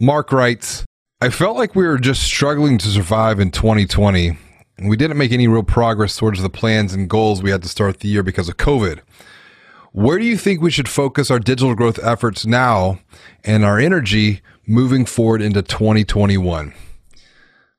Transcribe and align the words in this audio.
Mark 0.00 0.30
writes, 0.30 0.84
I 1.20 1.28
felt 1.28 1.56
like 1.56 1.74
we 1.74 1.84
were 1.84 1.98
just 1.98 2.22
struggling 2.22 2.78
to 2.78 2.86
survive 2.86 3.40
in 3.40 3.50
2020. 3.50 4.38
We 4.84 4.96
didn't 4.96 5.18
make 5.18 5.32
any 5.32 5.48
real 5.48 5.64
progress 5.64 6.16
towards 6.16 6.40
the 6.40 6.48
plans 6.48 6.94
and 6.94 7.10
goals 7.10 7.42
we 7.42 7.50
had 7.50 7.62
to 7.62 7.68
start 7.68 7.98
the 7.98 8.06
year 8.06 8.22
because 8.22 8.48
of 8.48 8.58
COVID. 8.58 9.00
Where 9.90 10.20
do 10.20 10.24
you 10.24 10.38
think 10.38 10.60
we 10.60 10.70
should 10.70 10.88
focus 10.88 11.32
our 11.32 11.40
digital 11.40 11.74
growth 11.74 11.98
efforts 12.00 12.46
now 12.46 13.00
and 13.42 13.64
our 13.64 13.80
energy 13.80 14.40
moving 14.68 15.04
forward 15.04 15.42
into 15.42 15.62
2021? 15.62 16.72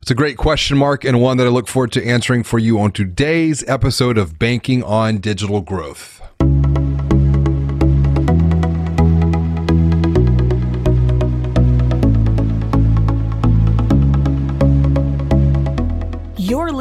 It's 0.01 0.11
a 0.11 0.15
great 0.15 0.35
question, 0.35 0.77
Mark, 0.77 1.05
and 1.05 1.21
one 1.21 1.37
that 1.37 1.47
I 1.47 1.51
look 1.51 1.69
forward 1.69 1.93
to 1.93 2.05
answering 2.05 2.43
for 2.43 2.59
you 2.59 2.81
on 2.81 2.91
today's 2.91 3.63
episode 3.65 4.17
of 4.17 4.37
Banking 4.37 4.83
on 4.83 5.19
Digital 5.19 5.61
Growth. 5.61 6.18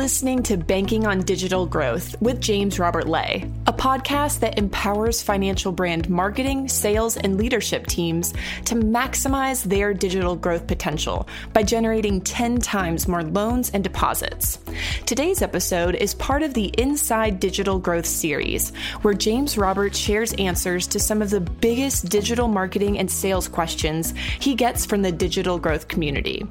Listening 0.09 0.43
to 0.43 0.57
Banking 0.57 1.07
on 1.07 1.21
Digital 1.21 1.67
Growth 1.67 2.19
with 2.23 2.41
James 2.41 2.79
Robert 2.79 3.07
Lay, 3.07 3.47
a 3.67 3.75
podcast 3.75 4.41
that 4.41 4.57
empowers 4.57 5.21
financial 5.21 5.71
brand 5.71 6.09
marketing, 6.09 6.67
sales, 6.67 7.19
and 7.19 7.37
leadership 7.37 7.87
teams 7.87 8.33
to 8.65 8.75
maximize 8.75 9.63
their 9.65 9.93
digital 9.93 10.35
growth 10.35 10.67
potential 10.67 11.29
by 11.53 11.63
generating 11.63 12.23
10 12.23 12.57
times 12.57 13.07
more 13.07 13.23
loans 13.23 13.69
and 13.73 13.85
deposits. 13.85 14.59
Today's 15.05 15.43
episode 15.43 15.95
is 15.95 16.15
part 16.15 16.43
of 16.43 16.55
the 16.55 16.73
Inside 16.79 17.39
Digital 17.39 17.79
Growth 17.79 18.07
series, 18.07 18.71
where 19.03 19.13
James 19.13 19.59
Robert 19.59 19.95
shares 19.95 20.33
answers 20.39 20.87
to 20.87 20.99
some 20.99 21.21
of 21.21 21.29
the 21.29 21.41
biggest 21.41 22.09
digital 22.09 22.49
marketing 22.49 22.99
and 22.99 23.11
sales 23.11 23.47
questions 23.47 24.15
he 24.41 24.55
gets 24.55 24.87
from 24.87 25.03
the 25.03 25.13
digital 25.13 25.59
growth 25.59 25.87
community. 25.87 26.47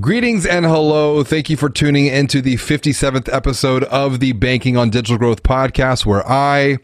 Greetings 0.00 0.46
and 0.46 0.64
hello. 0.64 1.24
Thank 1.24 1.50
you 1.50 1.56
for 1.56 1.68
tuning 1.68 2.06
into 2.06 2.40
the 2.40 2.54
57th 2.54 3.34
episode 3.34 3.82
of 3.84 4.20
the 4.20 4.30
Banking 4.32 4.76
on 4.76 4.90
Digital 4.90 5.18
Growth 5.18 5.42
podcast, 5.42 6.06
where 6.06 6.24
I, 6.28 6.78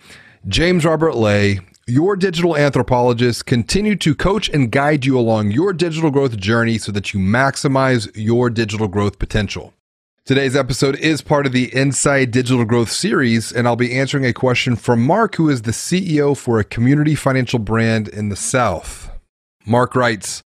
James 0.49 0.85
Robert 0.85 1.15
Lay, 1.15 1.61
your 1.87 2.17
digital 2.17 2.57
anthropologist 2.57 3.45
continue 3.45 3.95
to 3.97 4.15
coach 4.15 4.49
and 4.49 4.71
guide 4.71 5.05
you 5.05 5.19
along 5.19 5.51
your 5.51 5.75
digital 5.75 6.11
growth 6.11 6.37
journey 6.39 6.79
so 6.79 6.91
that 6.91 7.13
you 7.13 7.21
maximize 7.21 8.11
your 8.15 8.49
digital 8.49 8.89
growth 8.89 9.19
potential. 9.19 9.75
Today's 10.25 10.57
episode 10.57 10.99
is 11.01 11.21
part 11.21 11.45
of 11.45 11.53
the 11.53 11.75
Inside 11.77 12.31
Digital 12.31 12.65
Growth 12.65 12.91
series, 12.91 13.53
and 13.53 13.69
I'll 13.69 13.77
be 13.77 13.95
answering 13.95 14.25
a 14.25 14.33
question 14.33 14.75
from 14.75 15.05
Mark, 15.05 15.35
who 15.35 15.51
is 15.51 15.63
the 15.63 15.73
CEO 15.73 16.35
for 16.35 16.59
a 16.59 16.65
community 16.65 17.15
financial 17.15 17.59
brand 17.59 18.09
in 18.09 18.31
the 18.31 18.37
South. 18.37 19.11
Mark 19.67 19.95
writes, 19.95 20.41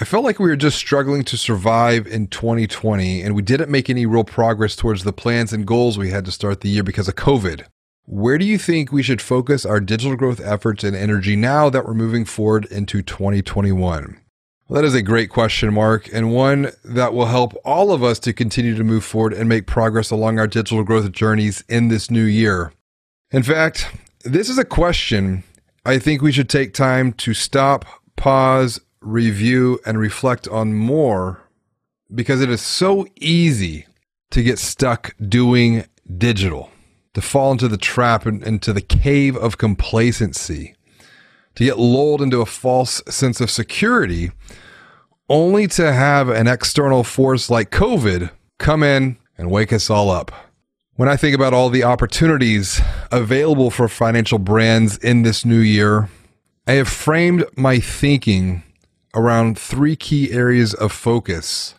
I 0.00 0.06
felt 0.06 0.24
like 0.24 0.38
we 0.38 0.48
were 0.48 0.56
just 0.56 0.78
struggling 0.78 1.24
to 1.24 1.36
survive 1.36 2.06
in 2.06 2.28
2020, 2.28 3.20
and 3.20 3.34
we 3.34 3.42
didn't 3.42 3.70
make 3.70 3.90
any 3.90 4.06
real 4.06 4.24
progress 4.24 4.74
towards 4.74 5.04
the 5.04 5.12
plans 5.12 5.52
and 5.52 5.66
goals 5.66 5.98
we 5.98 6.08
had 6.08 6.24
to 6.24 6.32
start 6.32 6.62
the 6.62 6.70
year 6.70 6.82
because 6.82 7.06
of 7.06 7.16
COVID. 7.16 7.66
Where 8.12 8.38
do 8.38 8.44
you 8.44 8.58
think 8.58 8.90
we 8.90 9.04
should 9.04 9.22
focus 9.22 9.64
our 9.64 9.78
digital 9.78 10.16
growth 10.16 10.40
efforts 10.40 10.82
and 10.82 10.96
energy 10.96 11.36
now 11.36 11.70
that 11.70 11.86
we're 11.86 11.94
moving 11.94 12.24
forward 12.24 12.64
into 12.64 13.02
2021? 13.02 14.20
Well, 14.66 14.82
that 14.82 14.84
is 14.84 14.96
a 14.96 15.00
great 15.02 15.30
question, 15.30 15.72
Mark, 15.72 16.12
and 16.12 16.34
one 16.34 16.72
that 16.84 17.14
will 17.14 17.26
help 17.26 17.54
all 17.64 17.92
of 17.92 18.02
us 18.02 18.18
to 18.20 18.32
continue 18.32 18.74
to 18.74 18.82
move 18.82 19.04
forward 19.04 19.32
and 19.32 19.48
make 19.48 19.68
progress 19.68 20.10
along 20.10 20.40
our 20.40 20.48
digital 20.48 20.82
growth 20.82 21.12
journeys 21.12 21.62
in 21.68 21.86
this 21.86 22.10
new 22.10 22.24
year. 22.24 22.72
In 23.30 23.44
fact, 23.44 23.86
this 24.24 24.48
is 24.48 24.58
a 24.58 24.64
question 24.64 25.44
I 25.86 26.00
think 26.00 26.20
we 26.20 26.32
should 26.32 26.48
take 26.48 26.74
time 26.74 27.12
to 27.12 27.32
stop, 27.32 27.84
pause, 28.16 28.80
review, 29.00 29.78
and 29.86 30.00
reflect 30.00 30.48
on 30.48 30.74
more 30.74 31.42
because 32.12 32.40
it 32.40 32.50
is 32.50 32.60
so 32.60 33.06
easy 33.20 33.86
to 34.32 34.42
get 34.42 34.58
stuck 34.58 35.14
doing 35.28 35.84
digital 36.18 36.72
to 37.14 37.20
fall 37.20 37.52
into 37.52 37.68
the 37.68 37.76
trap 37.76 38.26
and 38.26 38.42
into 38.42 38.72
the 38.72 38.80
cave 38.80 39.36
of 39.36 39.58
complacency, 39.58 40.74
to 41.54 41.64
get 41.64 41.78
lulled 41.78 42.22
into 42.22 42.40
a 42.40 42.46
false 42.46 43.02
sense 43.08 43.40
of 43.40 43.50
security, 43.50 44.30
only 45.28 45.66
to 45.66 45.92
have 45.92 46.28
an 46.28 46.46
external 46.46 47.04
force 47.04 47.50
like 47.50 47.70
COVID 47.70 48.30
come 48.58 48.82
in 48.82 49.16
and 49.36 49.50
wake 49.50 49.72
us 49.72 49.90
all 49.90 50.10
up. 50.10 50.32
When 50.94 51.08
I 51.08 51.16
think 51.16 51.34
about 51.34 51.54
all 51.54 51.70
the 51.70 51.84
opportunities 51.84 52.80
available 53.10 53.70
for 53.70 53.88
financial 53.88 54.38
brands 54.38 54.98
in 54.98 55.22
this 55.22 55.44
new 55.44 55.60
year, 55.60 56.10
I 56.66 56.72
have 56.72 56.88
framed 56.88 57.44
my 57.56 57.80
thinking 57.80 58.62
around 59.14 59.58
three 59.58 59.96
key 59.96 60.30
areas 60.30 60.74
of 60.74 60.92
focus 60.92 61.74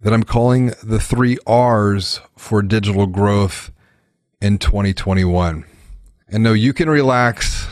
that 0.00 0.12
I'm 0.12 0.24
calling 0.24 0.72
the 0.82 0.98
three 0.98 1.38
R's 1.46 2.20
for 2.36 2.62
digital 2.62 3.06
growth 3.06 3.70
in 4.42 4.58
2021. 4.58 5.64
And 6.28 6.42
no, 6.42 6.52
you 6.52 6.72
can 6.72 6.90
relax. 6.90 7.68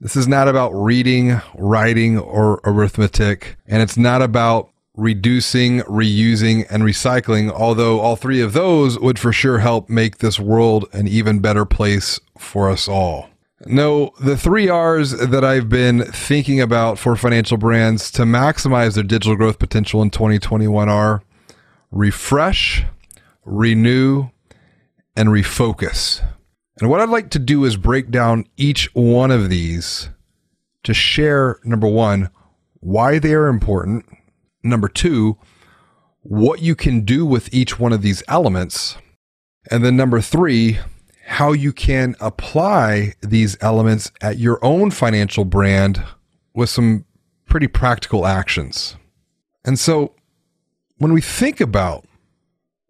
This 0.00 0.16
is 0.16 0.26
not 0.26 0.48
about 0.48 0.70
reading, 0.70 1.40
writing, 1.54 2.18
or 2.18 2.60
arithmetic. 2.64 3.56
And 3.66 3.82
it's 3.82 3.98
not 3.98 4.22
about 4.22 4.70
reducing, 4.96 5.80
reusing, 5.80 6.66
and 6.70 6.82
recycling, 6.82 7.50
although 7.50 8.00
all 8.00 8.16
three 8.16 8.40
of 8.40 8.54
those 8.54 8.98
would 8.98 9.18
for 9.18 9.32
sure 9.32 9.58
help 9.58 9.88
make 9.88 10.18
this 10.18 10.40
world 10.40 10.86
an 10.92 11.06
even 11.06 11.40
better 11.40 11.64
place 11.64 12.18
for 12.38 12.70
us 12.70 12.88
all. 12.88 13.28
No, 13.66 14.12
the 14.18 14.36
three 14.36 14.68
R's 14.68 15.12
that 15.12 15.44
I've 15.44 15.68
been 15.68 16.04
thinking 16.04 16.60
about 16.60 16.98
for 16.98 17.14
financial 17.14 17.58
brands 17.58 18.10
to 18.12 18.22
maximize 18.22 18.94
their 18.94 19.04
digital 19.04 19.36
growth 19.36 19.58
potential 19.58 20.02
in 20.02 20.10
2021 20.10 20.88
are 20.88 21.22
refresh, 21.92 22.84
renew, 23.44 24.30
and 25.16 25.28
refocus. 25.28 26.22
And 26.80 26.88
what 26.88 27.00
I'd 27.00 27.08
like 27.08 27.30
to 27.30 27.38
do 27.38 27.64
is 27.64 27.76
break 27.76 28.10
down 28.10 28.46
each 28.56 28.94
one 28.94 29.30
of 29.30 29.50
these 29.50 30.08
to 30.84 30.94
share 30.94 31.58
number 31.64 31.86
one, 31.86 32.30
why 32.80 33.18
they 33.18 33.34
are 33.34 33.46
important, 33.46 34.04
number 34.62 34.88
two, 34.88 35.38
what 36.22 36.62
you 36.62 36.74
can 36.74 37.04
do 37.04 37.26
with 37.26 37.52
each 37.52 37.78
one 37.78 37.92
of 37.92 38.02
these 38.02 38.22
elements, 38.26 38.96
and 39.70 39.84
then 39.84 39.96
number 39.96 40.20
three, 40.20 40.78
how 41.26 41.52
you 41.52 41.72
can 41.72 42.16
apply 42.20 43.14
these 43.20 43.56
elements 43.60 44.10
at 44.20 44.38
your 44.38 44.58
own 44.64 44.90
financial 44.90 45.44
brand 45.44 46.02
with 46.54 46.68
some 46.68 47.04
pretty 47.46 47.68
practical 47.68 48.26
actions. 48.26 48.96
And 49.64 49.78
so 49.78 50.14
when 50.98 51.12
we 51.12 51.20
think 51.20 51.60
about 51.60 52.04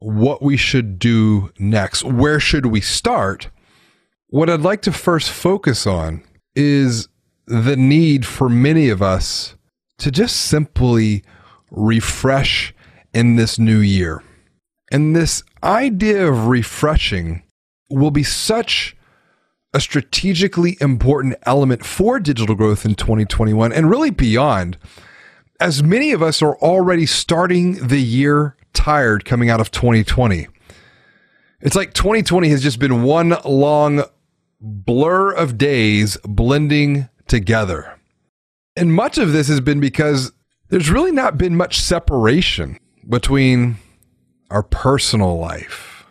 what 0.05 0.43
we 0.43 0.57
should 0.57 0.99
do 0.99 1.53
next. 1.59 2.05
Where 2.05 2.41
should 2.41 2.67
we 2.67 2.81
start? 2.81 3.51
What 4.29 4.51
I'd 4.51 4.61
like 4.61 4.83
to 4.83 4.93
first 4.93 5.31
focus 5.31 5.87
on 5.87 6.23
is 6.55 7.09
the 7.47 7.77
need 7.77 8.27
for 8.27 8.49
many 8.49 8.89
of 8.89 9.03
us 9.03 9.57
to 9.99 10.11
just 10.11 10.37
simply 10.37 11.23
refresh 11.71 12.75
in 13.15 13.37
this 13.37 13.59
new 13.59 13.79
year. 13.79 14.23
And 14.91 15.15
this 15.15 15.43
idea 15.63 16.29
of 16.29 16.47
refreshing 16.47 17.43
will 17.91 18.11
be 18.11 18.23
such 18.23 18.97
a 19.75 19.81
strategically 19.81 20.77
important 20.81 21.35
element 21.45 21.85
for 21.85 22.19
digital 22.21 22.55
growth 22.55 22.85
in 22.85 22.95
2021 22.95 23.73
and 23.73 23.89
really 23.89 24.11
beyond, 24.11 24.77
as 25.61 25.83
many 25.83 26.13
of 26.13 26.23
us 26.23 26.43
are 26.43 26.57
already 26.57 27.07
starting 27.07 27.87
the 27.87 28.01
year 28.01 28.57
tired 28.73 29.25
coming 29.25 29.51
out 29.51 29.61
of 29.61 29.71
2020. 29.71 30.49
It's 31.61 31.77
like 31.77 31.95
2020 31.95 32.49
has 32.49 32.63
just 32.63 32.79
been 32.79 33.03
one 33.03 33.37
long 33.45 34.05
blur 34.61 35.31
of 35.31 35.59
days 35.59 36.17
blending 36.25 37.09
together. 37.29 37.99
And 38.77 38.93
much 38.93 39.19
of 39.19 39.33
this 39.33 39.49
has 39.49 39.61
been 39.61 39.81
because 39.81 40.33
there's 40.69 40.91
really 40.91 41.13
not 41.13 41.39
been 41.39 41.57
much 41.57 41.81
separation 41.81 42.79
between 43.09 43.77
our 44.51 44.63
personal 44.63 45.39
life, 45.39 46.07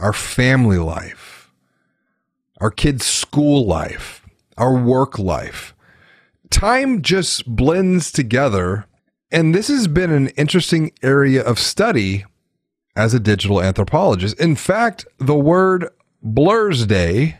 our 0.00 0.12
family 0.12 0.78
life, 0.78 1.50
our 2.60 2.70
kids' 2.70 3.04
school 3.04 3.66
life, 3.66 4.26
our 4.56 4.74
work 4.74 5.18
life. 5.18 5.74
Time 6.50 7.02
just 7.02 7.46
blends 7.46 8.10
together 8.10 8.86
and 9.30 9.54
this 9.54 9.68
has 9.68 9.88
been 9.88 10.10
an 10.10 10.28
interesting 10.28 10.92
area 11.02 11.42
of 11.42 11.58
study 11.58 12.24
as 12.94 13.12
a 13.12 13.20
digital 13.20 13.62
anthropologist. 13.62 14.38
In 14.40 14.56
fact, 14.56 15.06
the 15.18 15.36
word 15.36 15.88
Blursday, 16.24 17.38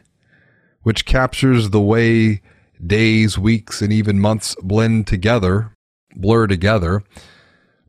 which 0.83 1.06
captures 1.06 1.71
the 1.71 1.81
way 1.81 2.43
days, 2.85 3.38
weeks, 3.38 3.81
and 3.81 3.93
even 3.93 4.21
months 4.21 4.55
blend 4.62 5.06
together, 5.06 5.73
blur 6.15 6.47
together. 6.47 7.03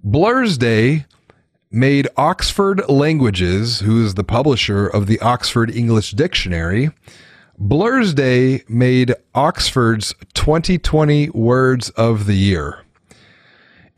Blursday 0.05 1.05
made 1.69 2.07
Oxford 2.15 2.81
Languages, 2.89 3.81
who 3.81 4.03
is 4.05 4.13
the 4.13 4.23
publisher 4.23 4.87
of 4.87 5.07
the 5.07 5.19
Oxford 5.19 5.69
English 5.69 6.11
Dictionary, 6.11 6.91
Blursday 7.59 8.67
made 8.69 9.13
Oxford's 9.33 10.13
2020 10.35 11.31
Words 11.31 11.89
of 11.91 12.25
the 12.25 12.35
Year. 12.35 12.83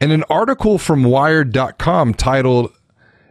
In 0.02 0.12
an 0.12 0.24
article 0.30 0.78
from 0.78 1.04
Wired.com 1.04 2.14
titled, 2.14 2.72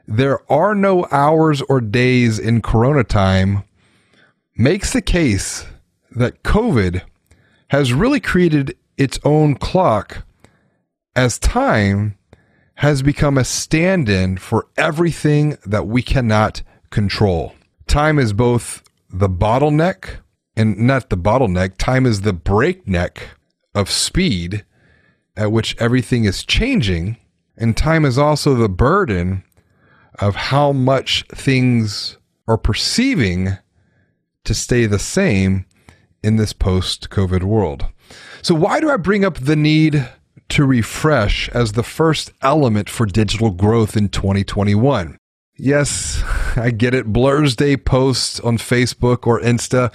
There 0.06 0.40
Are 0.52 0.74
No 0.74 1.06
Hours 1.10 1.62
or 1.62 1.80
Days 1.80 2.38
in 2.38 2.60
Corona 2.60 3.04
Time, 3.04 3.62
makes 4.54 4.92
the 4.92 5.00
case 5.00 5.64
that 6.10 6.42
COVID 6.42 7.00
has 7.68 7.94
really 7.94 8.20
created 8.20 8.76
its 8.98 9.18
own 9.24 9.54
clock 9.54 10.26
as 11.16 11.38
time 11.38 12.18
has 12.74 13.00
become 13.00 13.38
a 13.38 13.44
stand 13.44 14.10
in 14.10 14.36
for 14.36 14.66
everything 14.76 15.56
that 15.64 15.86
we 15.86 16.02
cannot 16.02 16.60
control. 16.90 17.54
Time 17.86 18.18
is 18.18 18.34
both 18.34 18.82
the 19.08 19.28
bottleneck 19.28 20.16
and 20.54 20.78
not 20.78 21.08
the 21.08 21.16
bottleneck, 21.16 21.78
time 21.78 22.04
is 22.04 22.20
the 22.20 22.34
breakneck 22.34 23.30
of 23.74 23.90
speed 23.90 24.66
at 25.38 25.52
which 25.52 25.76
everything 25.78 26.24
is 26.24 26.44
changing. 26.44 27.16
And 27.56 27.76
time 27.76 28.04
is 28.04 28.18
also 28.18 28.54
the 28.54 28.68
burden 28.68 29.44
of 30.18 30.34
how 30.34 30.72
much 30.72 31.24
things 31.28 32.18
are 32.46 32.58
perceiving 32.58 33.56
to 34.44 34.54
stay 34.54 34.86
the 34.86 34.98
same 34.98 35.64
in 36.22 36.36
this 36.36 36.52
post 36.52 37.08
COVID 37.10 37.44
world. 37.44 37.86
So, 38.42 38.54
why 38.54 38.80
do 38.80 38.90
I 38.90 38.96
bring 38.96 39.24
up 39.24 39.38
the 39.38 39.56
need 39.56 40.08
to 40.50 40.64
refresh 40.64 41.48
as 41.50 41.72
the 41.72 41.82
first 41.82 42.32
element 42.42 42.88
for 42.88 43.06
digital 43.06 43.50
growth 43.50 43.96
in 43.96 44.08
2021? 44.08 45.18
Yes, 45.56 46.22
I 46.56 46.70
get 46.70 46.94
it. 46.94 47.12
Blursday 47.12 47.82
posts 47.82 48.40
on 48.40 48.58
Facebook 48.58 49.26
or 49.26 49.40
Insta, 49.40 49.92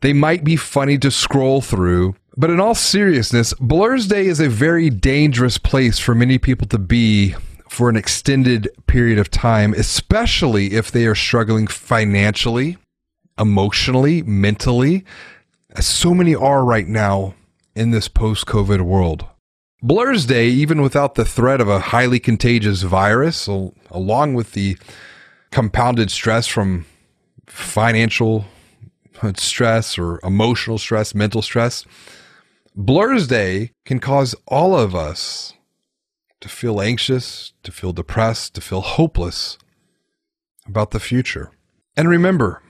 they 0.00 0.12
might 0.12 0.44
be 0.44 0.56
funny 0.56 0.96
to 0.98 1.10
scroll 1.10 1.60
through. 1.60 2.14
But 2.38 2.50
in 2.50 2.60
all 2.60 2.76
seriousness, 2.76 3.52
Blursday 3.54 4.26
is 4.26 4.38
a 4.38 4.48
very 4.48 4.90
dangerous 4.90 5.58
place 5.58 5.98
for 5.98 6.14
many 6.14 6.38
people 6.38 6.68
to 6.68 6.78
be 6.78 7.34
for 7.68 7.88
an 7.88 7.96
extended 7.96 8.68
period 8.86 9.18
of 9.18 9.28
time, 9.28 9.74
especially 9.74 10.74
if 10.74 10.92
they 10.92 11.06
are 11.06 11.16
struggling 11.16 11.66
financially, 11.66 12.78
emotionally, 13.40 14.22
mentally, 14.22 15.04
as 15.70 15.88
so 15.88 16.14
many 16.14 16.32
are 16.32 16.64
right 16.64 16.86
now 16.86 17.34
in 17.74 17.90
this 17.90 18.06
post 18.06 18.46
COVID 18.46 18.82
world. 18.82 19.26
Blursday, 19.82 20.46
even 20.46 20.80
without 20.80 21.16
the 21.16 21.24
threat 21.24 21.60
of 21.60 21.68
a 21.68 21.80
highly 21.80 22.20
contagious 22.20 22.82
virus, 22.82 23.48
along 23.90 24.34
with 24.34 24.52
the 24.52 24.78
compounded 25.50 26.08
stress 26.08 26.46
from 26.46 26.86
financial 27.48 28.44
stress 29.34 29.98
or 29.98 30.20
emotional 30.22 30.78
stress, 30.78 31.16
mental 31.16 31.42
stress, 31.42 31.84
Blursday 32.78 33.72
can 33.84 33.98
cause 33.98 34.36
all 34.46 34.78
of 34.78 34.94
us 34.94 35.54
to 36.40 36.48
feel 36.48 36.80
anxious, 36.80 37.52
to 37.64 37.72
feel 37.72 37.92
depressed, 37.92 38.54
to 38.54 38.60
feel 38.60 38.82
hopeless 38.82 39.58
about 40.64 40.92
the 40.92 41.00
future. 41.00 41.50
And 41.96 42.08
remember, 42.08 42.62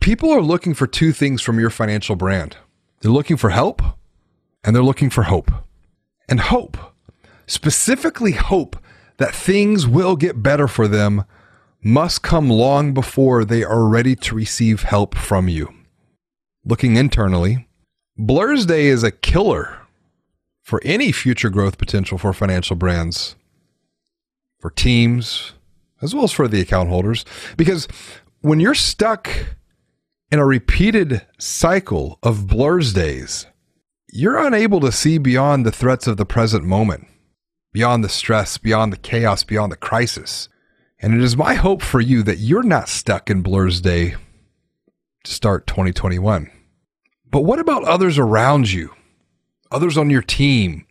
people 0.00 0.30
are 0.30 0.40
looking 0.40 0.72
for 0.72 0.86
two 0.86 1.10
things 1.10 1.42
from 1.42 1.58
your 1.58 1.70
financial 1.70 2.14
brand 2.14 2.56
they're 3.00 3.10
looking 3.10 3.36
for 3.36 3.50
help 3.50 3.82
and 4.64 4.74
they're 4.74 4.82
looking 4.82 5.10
for 5.10 5.24
hope. 5.24 5.50
And 6.28 6.40
hope, 6.40 6.76
specifically 7.46 8.32
hope 8.32 8.76
that 9.18 9.34
things 9.34 9.86
will 9.86 10.16
get 10.16 10.42
better 10.42 10.66
for 10.68 10.88
them, 10.88 11.24
must 11.82 12.22
come 12.22 12.48
long 12.48 12.94
before 12.94 13.44
they 13.44 13.62
are 13.62 13.86
ready 13.86 14.16
to 14.16 14.34
receive 14.34 14.84
help 14.84 15.14
from 15.14 15.48
you. 15.48 15.72
Looking 16.64 16.96
internally, 16.96 17.68
Blursday 18.18 18.84
is 18.84 19.02
a 19.02 19.10
killer 19.10 19.78
for 20.62 20.80
any 20.84 21.12
future 21.12 21.50
growth 21.50 21.76
potential 21.76 22.16
for 22.16 22.32
financial 22.32 22.74
brands, 22.74 23.36
for 24.58 24.70
teams, 24.70 25.52
as 26.00 26.14
well 26.14 26.24
as 26.24 26.32
for 26.32 26.48
the 26.48 26.60
account 26.60 26.88
holders. 26.88 27.26
Because 27.58 27.86
when 28.40 28.58
you're 28.58 28.74
stuck 28.74 29.28
in 30.32 30.38
a 30.38 30.46
repeated 30.46 31.26
cycle 31.38 32.18
of 32.22 32.46
Blursdays, 32.46 33.46
you're 34.10 34.38
unable 34.38 34.80
to 34.80 34.90
see 34.90 35.18
beyond 35.18 35.66
the 35.66 35.72
threats 35.72 36.06
of 36.06 36.16
the 36.16 36.24
present 36.24 36.64
moment, 36.64 37.06
beyond 37.70 38.02
the 38.02 38.08
stress, 38.08 38.56
beyond 38.56 38.94
the 38.94 38.98
chaos, 38.98 39.44
beyond 39.44 39.70
the 39.70 39.76
crisis. 39.76 40.48
And 40.98 41.12
it 41.12 41.20
is 41.20 41.36
my 41.36 41.52
hope 41.52 41.82
for 41.82 42.00
you 42.00 42.22
that 42.22 42.38
you're 42.38 42.62
not 42.62 42.88
stuck 42.88 43.28
in 43.28 43.42
Blursday 43.42 44.16
to 45.24 45.30
start 45.30 45.66
2021. 45.66 46.50
But 47.36 47.44
what 47.44 47.58
about 47.58 47.84
others 47.84 48.16
around 48.16 48.72
you? 48.72 48.94
Others 49.70 49.98
on 49.98 50.08
your 50.08 50.22
team? 50.22 50.86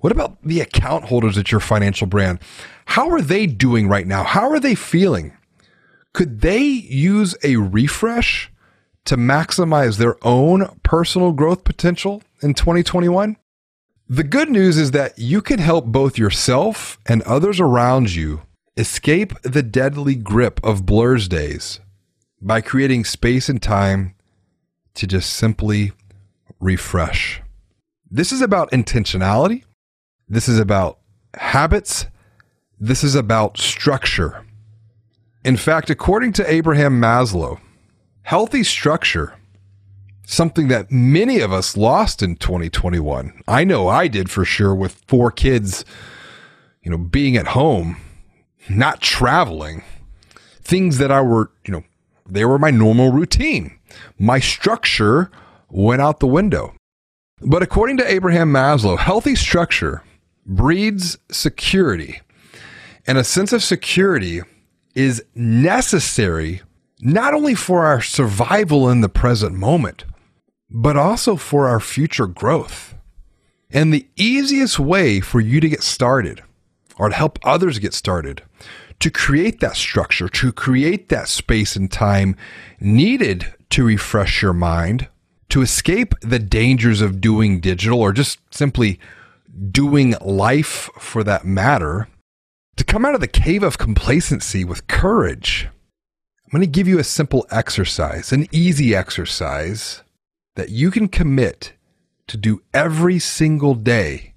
What 0.00 0.10
about 0.10 0.42
the 0.42 0.60
account 0.60 1.04
holders 1.04 1.38
at 1.38 1.52
your 1.52 1.60
financial 1.60 2.08
brand? 2.08 2.40
How 2.86 3.10
are 3.10 3.22
they 3.22 3.46
doing 3.46 3.86
right 3.86 4.04
now? 4.04 4.24
How 4.24 4.50
are 4.50 4.58
they 4.58 4.74
feeling? 4.74 5.36
Could 6.12 6.40
they 6.40 6.64
use 6.64 7.36
a 7.44 7.58
refresh 7.58 8.50
to 9.04 9.16
maximize 9.16 9.96
their 9.96 10.16
own 10.26 10.80
personal 10.82 11.30
growth 11.30 11.62
potential 11.62 12.24
in 12.42 12.54
2021? 12.54 13.36
The 14.08 14.24
good 14.24 14.50
news 14.50 14.76
is 14.76 14.90
that 14.90 15.16
you 15.16 15.40
can 15.40 15.60
help 15.60 15.86
both 15.86 16.18
yourself 16.18 16.98
and 17.06 17.22
others 17.22 17.60
around 17.60 18.16
you 18.16 18.42
escape 18.76 19.40
the 19.42 19.62
deadly 19.62 20.16
grip 20.16 20.58
of 20.64 20.84
Blursdays 20.84 21.78
by 22.42 22.62
creating 22.62 23.04
space 23.04 23.48
and 23.48 23.62
time 23.62 24.16
to 24.94 25.06
just 25.06 25.34
simply 25.34 25.92
refresh. 26.60 27.42
This 28.10 28.32
is 28.32 28.40
about 28.40 28.70
intentionality. 28.70 29.64
This 30.28 30.48
is 30.48 30.58
about 30.58 30.98
habits. 31.34 32.06
This 32.78 33.02
is 33.02 33.14
about 33.14 33.58
structure. 33.58 34.44
In 35.44 35.56
fact, 35.56 35.90
according 35.90 36.32
to 36.34 36.50
Abraham 36.50 37.00
Maslow, 37.00 37.60
healthy 38.22 38.62
structure, 38.62 39.34
something 40.26 40.68
that 40.68 40.90
many 40.90 41.40
of 41.40 41.52
us 41.52 41.76
lost 41.76 42.22
in 42.22 42.36
2021. 42.36 43.42
I 43.46 43.64
know 43.64 43.88
I 43.88 44.08
did 44.08 44.30
for 44.30 44.44
sure 44.44 44.74
with 44.74 45.02
four 45.06 45.30
kids, 45.30 45.84
you 46.82 46.90
know, 46.90 46.98
being 46.98 47.36
at 47.36 47.48
home, 47.48 47.98
not 48.68 49.00
traveling, 49.00 49.84
things 50.62 50.98
that 50.98 51.12
I 51.12 51.20
were, 51.20 51.50
you 51.66 51.72
know, 51.72 51.84
they 52.26 52.44
were 52.44 52.58
my 52.58 52.70
normal 52.70 53.12
routine. 53.12 53.78
My 54.18 54.38
structure 54.40 55.30
went 55.70 56.02
out 56.02 56.20
the 56.20 56.26
window. 56.26 56.74
But 57.40 57.62
according 57.62 57.96
to 57.98 58.10
Abraham 58.10 58.52
Maslow, 58.52 58.98
healthy 58.98 59.34
structure 59.34 60.02
breeds 60.46 61.18
security. 61.30 62.20
And 63.06 63.18
a 63.18 63.24
sense 63.24 63.52
of 63.52 63.62
security 63.62 64.40
is 64.94 65.22
necessary 65.34 66.62
not 67.00 67.34
only 67.34 67.54
for 67.54 67.84
our 67.84 68.00
survival 68.00 68.88
in 68.88 69.00
the 69.00 69.08
present 69.08 69.54
moment, 69.54 70.04
but 70.70 70.96
also 70.96 71.36
for 71.36 71.68
our 71.68 71.80
future 71.80 72.26
growth. 72.26 72.94
And 73.70 73.92
the 73.92 74.06
easiest 74.16 74.78
way 74.78 75.20
for 75.20 75.40
you 75.40 75.60
to 75.60 75.68
get 75.68 75.82
started 75.82 76.42
or 76.96 77.08
to 77.08 77.14
help 77.14 77.38
others 77.42 77.78
get 77.78 77.92
started 77.92 78.42
to 79.00 79.10
create 79.10 79.60
that 79.60 79.76
structure, 79.76 80.28
to 80.28 80.52
create 80.52 81.08
that 81.08 81.28
space 81.28 81.76
and 81.76 81.90
time 81.90 82.36
needed 82.80 83.52
to 83.74 83.84
refresh 83.84 84.42
your 84.42 84.52
mind, 84.52 85.08
to 85.50 85.62
escape 85.62 86.14
the 86.20 86.38
dangers 86.38 87.00
of 87.00 87.20
doing 87.20 87.60
digital 87.60 88.00
or 88.00 88.12
just 88.12 88.38
simply 88.50 88.98
doing 89.70 90.14
life 90.20 90.88
for 90.98 91.22
that 91.22 91.44
matter, 91.44 92.08
to 92.76 92.84
come 92.84 93.04
out 93.04 93.14
of 93.14 93.20
the 93.20 93.28
cave 93.28 93.62
of 93.62 93.78
complacency 93.78 94.64
with 94.64 94.86
courage 94.86 95.68
I'm 96.54 96.60
going 96.60 96.70
to 96.72 96.78
give 96.78 96.86
you 96.86 97.00
a 97.00 97.04
simple 97.04 97.48
exercise, 97.50 98.30
an 98.30 98.46
easy 98.52 98.94
exercise 98.94 100.04
that 100.54 100.68
you 100.68 100.92
can 100.92 101.08
commit 101.08 101.72
to 102.28 102.36
do 102.36 102.62
every 102.72 103.18
single 103.18 103.74
day 103.74 104.34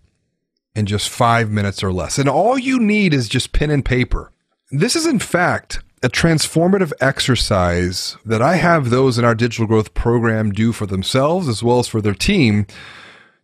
in 0.74 0.88
just 0.88 1.10
five 1.10 1.52
minutes 1.52 1.84
or 1.84 1.94
less. 1.94 2.18
And 2.18 2.28
all 2.28 2.58
you 2.58 2.80
need 2.80 3.14
is 3.14 3.30
just 3.30 3.52
pen 3.52 3.70
and 3.70 3.86
paper. 3.86 4.32
This 4.72 4.96
is, 4.96 5.06
in 5.06 5.20
fact, 5.20 5.84
a 6.08 6.10
transformative 6.10 6.94
exercise 7.02 8.16
that 8.26 8.42
I 8.42 8.56
have 8.56 8.90
those 8.90 9.18
in 9.20 9.26
our 9.26 9.36
digital 9.36 9.68
growth 9.68 9.94
program 9.94 10.52
do 10.52 10.72
for 10.72 10.86
themselves 10.86 11.50
as 11.50 11.62
well 11.62 11.80
as 11.80 11.88
for 11.90 12.00
their 12.00 12.14
team 12.14 12.66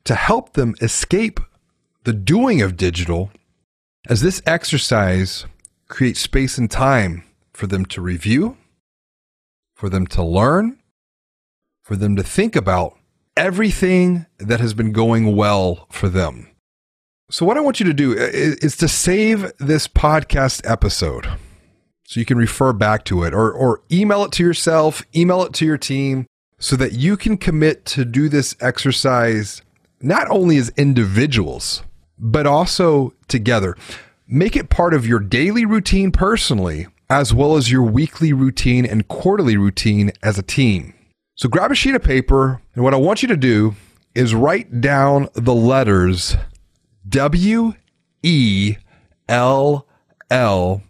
to 0.06 0.16
help 0.16 0.54
them 0.54 0.74
escape 0.82 1.42
the 2.06 2.14
doing 2.14 2.62
of 2.62 2.78
digital 2.78 3.32
as 4.08 4.22
this 4.22 4.42
exercise 4.46 5.46
creates 5.90 6.22
space 6.22 6.58
and 6.58 6.72
time 6.72 7.26
for 7.52 7.68
them 7.68 7.86
to 7.88 8.00
review 8.00 8.56
for 9.84 9.90
them 9.90 10.08
to 10.08 10.24
learn, 10.24 10.78
for 11.82 11.98
them 11.98 12.16
to 12.16 12.24
think 12.24 12.56
about 12.56 12.98
everything 13.36 14.26
that 14.38 14.62
has 14.62 14.74
been 14.74 14.94
going 14.94 15.36
well 15.36 15.88
for 15.92 16.08
them. 16.08 16.48
So, 17.30 17.46
what 17.46 17.58
I 17.58 17.60
want 17.60 17.82
you 17.82 17.86
to 17.88 17.94
do 17.94 18.14
is, 18.14 18.78
to 18.78 18.88
save 18.88 19.52
this 19.60 19.90
podcast 19.90 20.62
episode 20.64 21.28
so 22.14 22.20
you 22.20 22.26
can 22.28 22.38
refer 22.38 22.72
back 22.74 23.04
to 23.06 23.24
it 23.24 23.34
or, 23.34 23.52
or 23.52 23.82
email 23.92 24.24
it 24.24 24.32
to 24.34 24.44
yourself, 24.44 25.02
email 25.16 25.42
it 25.42 25.52
to 25.52 25.66
your 25.66 25.80
team 25.80 26.28
so 26.60 26.76
that 26.76 26.92
you 26.92 27.18
can 27.18 27.38
commit 27.38 27.86
to 27.86 28.06
do 28.06 28.30
this 28.30 28.56
exercise 28.60 29.64
not 30.00 30.30
only 30.30 30.58
as 30.58 30.72
individuals, 30.78 31.82
but 32.20 32.46
also 32.46 33.16
together. 33.28 33.76
Make 34.28 34.56
it 34.56 34.70
part 34.70 34.94
of 34.94 35.08
your 35.08 35.20
daily 35.20 35.66
routine 35.66 36.12
personally, 36.12 36.86
as 37.10 37.34
well 37.34 37.56
as 37.56 37.72
your 37.72 37.82
weekly 37.82 38.32
routine 38.32 38.86
and 38.86 39.08
quarterly 39.08 39.58
routine 39.58 40.12
as 40.22 40.38
a 40.38 40.44
team. 40.44 40.94
So 41.34 41.50
grab 41.50 41.72
a 41.72 41.76
sheet 41.76 41.96
of 41.96 42.04
paper, 42.04 42.62
and 42.76 42.84
what 42.84 42.94
I 42.94 42.98
want 42.98 43.24
you 43.24 43.28
to 43.30 43.38
do 43.38 43.74
is 44.14 44.36
write 44.36 44.82
down 44.82 45.30
the 45.34 45.56
letters 45.56 46.38
W 47.10 47.74
E 48.22 48.76
L 49.28 49.88
L. 50.30 50.84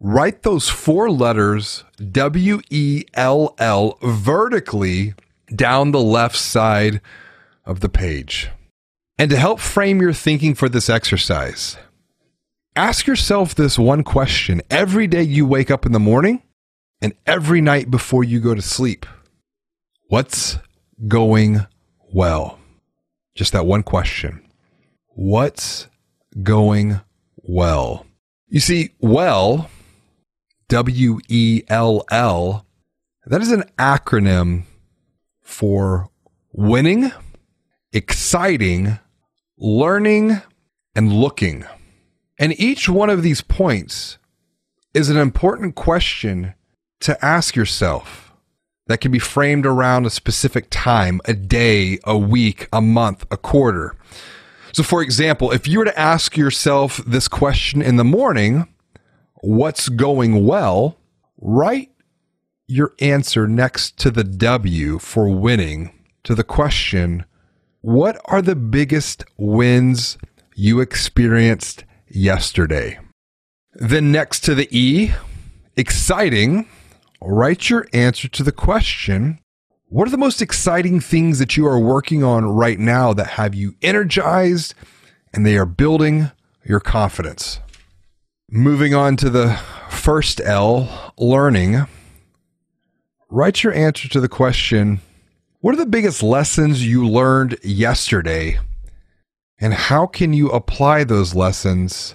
Write 0.00 0.42
those 0.42 0.68
four 0.68 1.10
letters 1.10 1.84
W 2.12 2.60
E 2.70 3.04
L 3.14 3.54
L 3.58 3.98
vertically 4.02 5.14
down 5.54 5.92
the 5.92 6.02
left 6.02 6.36
side 6.36 7.00
of 7.64 7.80
the 7.80 7.88
page. 7.88 8.50
And 9.18 9.30
to 9.30 9.36
help 9.36 9.60
frame 9.60 10.00
your 10.00 10.12
thinking 10.12 10.54
for 10.54 10.68
this 10.68 10.90
exercise, 10.90 11.78
ask 12.74 13.06
yourself 13.06 13.54
this 13.54 13.78
one 13.78 14.04
question 14.04 14.60
every 14.70 15.06
day 15.06 15.22
you 15.22 15.46
wake 15.46 15.70
up 15.70 15.86
in 15.86 15.92
the 15.92 15.98
morning 15.98 16.42
and 17.00 17.14
every 17.26 17.60
night 17.60 17.90
before 17.90 18.24
you 18.24 18.40
go 18.40 18.54
to 18.54 18.62
sleep 18.62 19.06
What's 20.08 20.58
going 21.08 21.66
well? 22.12 22.60
Just 23.34 23.52
that 23.54 23.66
one 23.66 23.82
question. 23.82 24.40
What's 25.08 25.88
going 26.44 27.00
well? 27.38 28.06
You 28.46 28.60
see, 28.60 28.90
well, 29.00 29.68
W 30.68 31.20
E 31.28 31.62
L 31.68 32.04
L, 32.10 32.66
that 33.24 33.40
is 33.40 33.52
an 33.52 33.64
acronym 33.78 34.64
for 35.42 36.08
winning, 36.52 37.12
exciting, 37.92 38.98
learning, 39.56 40.40
and 40.94 41.12
looking. 41.12 41.64
And 42.38 42.58
each 42.58 42.88
one 42.88 43.10
of 43.10 43.22
these 43.22 43.42
points 43.42 44.18
is 44.92 45.08
an 45.08 45.16
important 45.16 45.74
question 45.74 46.54
to 47.00 47.24
ask 47.24 47.54
yourself 47.54 48.32
that 48.86 49.00
can 49.00 49.12
be 49.12 49.18
framed 49.18 49.66
around 49.66 50.06
a 50.06 50.10
specific 50.10 50.66
time, 50.70 51.20
a 51.26 51.34
day, 51.34 51.98
a 52.04 52.16
week, 52.18 52.68
a 52.72 52.80
month, 52.80 53.24
a 53.30 53.36
quarter. 53.36 53.94
So, 54.72 54.82
for 54.82 55.00
example, 55.00 55.52
if 55.52 55.66
you 55.68 55.78
were 55.78 55.84
to 55.84 55.98
ask 55.98 56.36
yourself 56.36 56.98
this 57.06 57.28
question 57.28 57.80
in 57.82 57.96
the 57.96 58.04
morning, 58.04 58.68
what's 59.46 59.88
going 59.88 60.44
well? 60.44 60.98
Write 61.38 61.92
your 62.66 62.94
answer 62.98 63.46
next 63.46 63.96
to 63.98 64.10
the 64.10 64.24
W 64.24 64.98
for 64.98 65.28
winning 65.28 65.92
to 66.24 66.34
the 66.34 66.42
question, 66.42 67.24
what 67.80 68.20
are 68.24 68.42
the 68.42 68.56
biggest 68.56 69.24
wins 69.36 70.18
you 70.56 70.80
experienced 70.80 71.84
yesterday? 72.08 72.98
Then 73.74 74.10
next 74.10 74.40
to 74.40 74.54
the 74.56 74.68
E, 74.76 75.12
exciting, 75.76 76.66
write 77.20 77.70
your 77.70 77.86
answer 77.92 78.26
to 78.26 78.42
the 78.42 78.50
question, 78.50 79.38
what 79.88 80.08
are 80.08 80.10
the 80.10 80.18
most 80.18 80.42
exciting 80.42 80.98
things 80.98 81.38
that 81.38 81.56
you 81.56 81.64
are 81.68 81.78
working 81.78 82.24
on 82.24 82.44
right 82.44 82.80
now 82.80 83.12
that 83.12 83.28
have 83.28 83.54
you 83.54 83.76
energized 83.80 84.74
and 85.32 85.46
they 85.46 85.56
are 85.56 85.66
building 85.66 86.32
your 86.64 86.80
confidence? 86.80 87.60
Moving 88.48 88.94
on 88.94 89.16
to 89.16 89.28
the 89.28 89.58
first 89.90 90.40
L, 90.40 91.12
learning. 91.18 91.84
Write 93.28 93.64
your 93.64 93.74
answer 93.74 94.08
to 94.08 94.20
the 94.20 94.28
question 94.28 95.00
What 95.58 95.74
are 95.74 95.78
the 95.78 95.84
biggest 95.84 96.22
lessons 96.22 96.86
you 96.86 97.08
learned 97.08 97.58
yesterday? 97.64 98.60
And 99.58 99.74
how 99.74 100.06
can 100.06 100.32
you 100.32 100.48
apply 100.50 101.02
those 101.02 101.34
lessons 101.34 102.14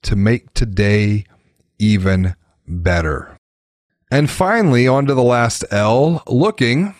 to 0.00 0.16
make 0.16 0.54
today 0.54 1.26
even 1.78 2.36
better? 2.66 3.36
And 4.10 4.30
finally, 4.30 4.88
on 4.88 5.04
to 5.04 5.14
the 5.14 5.22
last 5.22 5.62
L, 5.70 6.22
looking. 6.26 6.94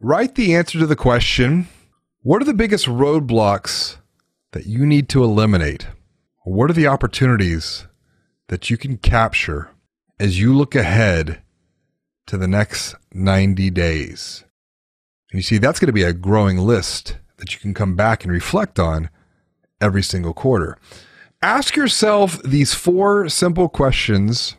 Write 0.00 0.34
the 0.34 0.54
answer 0.54 0.78
to 0.78 0.86
the 0.86 0.96
question 0.96 1.68
What 2.22 2.40
are 2.40 2.46
the 2.46 2.54
biggest 2.54 2.86
roadblocks 2.86 3.98
that 4.52 4.64
you 4.64 4.86
need 4.86 5.10
to 5.10 5.22
eliminate? 5.22 5.88
What 6.44 6.70
are 6.70 6.74
the 6.74 6.86
opportunities 6.86 7.86
that 8.48 8.68
you 8.68 8.76
can 8.76 8.96
capture 8.96 9.70
as 10.18 10.40
you 10.40 10.54
look 10.54 10.74
ahead 10.74 11.40
to 12.26 12.36
the 12.36 12.48
next 12.48 12.94
90 13.12 13.70
days? 13.70 14.44
And 15.30 15.38
you 15.38 15.42
see, 15.42 15.58
that's 15.58 15.78
going 15.78 15.88
to 15.88 15.92
be 15.92 16.02
a 16.02 16.12
growing 16.12 16.58
list 16.58 17.18
that 17.36 17.54
you 17.54 17.60
can 17.60 17.74
come 17.74 17.94
back 17.94 18.24
and 18.24 18.32
reflect 18.32 18.78
on 18.78 19.10
every 19.80 20.02
single 20.02 20.32
quarter. 20.32 20.76
Ask 21.40 21.76
yourself 21.76 22.42
these 22.42 22.74
four 22.74 23.28
simple 23.28 23.68
questions 23.68 24.56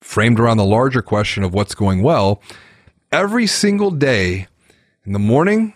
framed 0.00 0.40
around 0.40 0.56
the 0.56 0.64
larger 0.64 1.02
question 1.02 1.42
of 1.42 1.52
what's 1.52 1.74
going 1.74 2.02
well 2.02 2.40
every 3.12 3.46
single 3.46 3.90
day 3.90 4.46
in 5.04 5.12
the 5.12 5.18
morning 5.18 5.74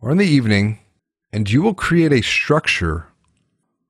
or 0.00 0.10
in 0.10 0.18
the 0.18 0.26
evening, 0.26 0.78
and 1.32 1.50
you 1.50 1.62
will 1.62 1.74
create 1.74 2.12
a 2.12 2.22
structure 2.22 3.06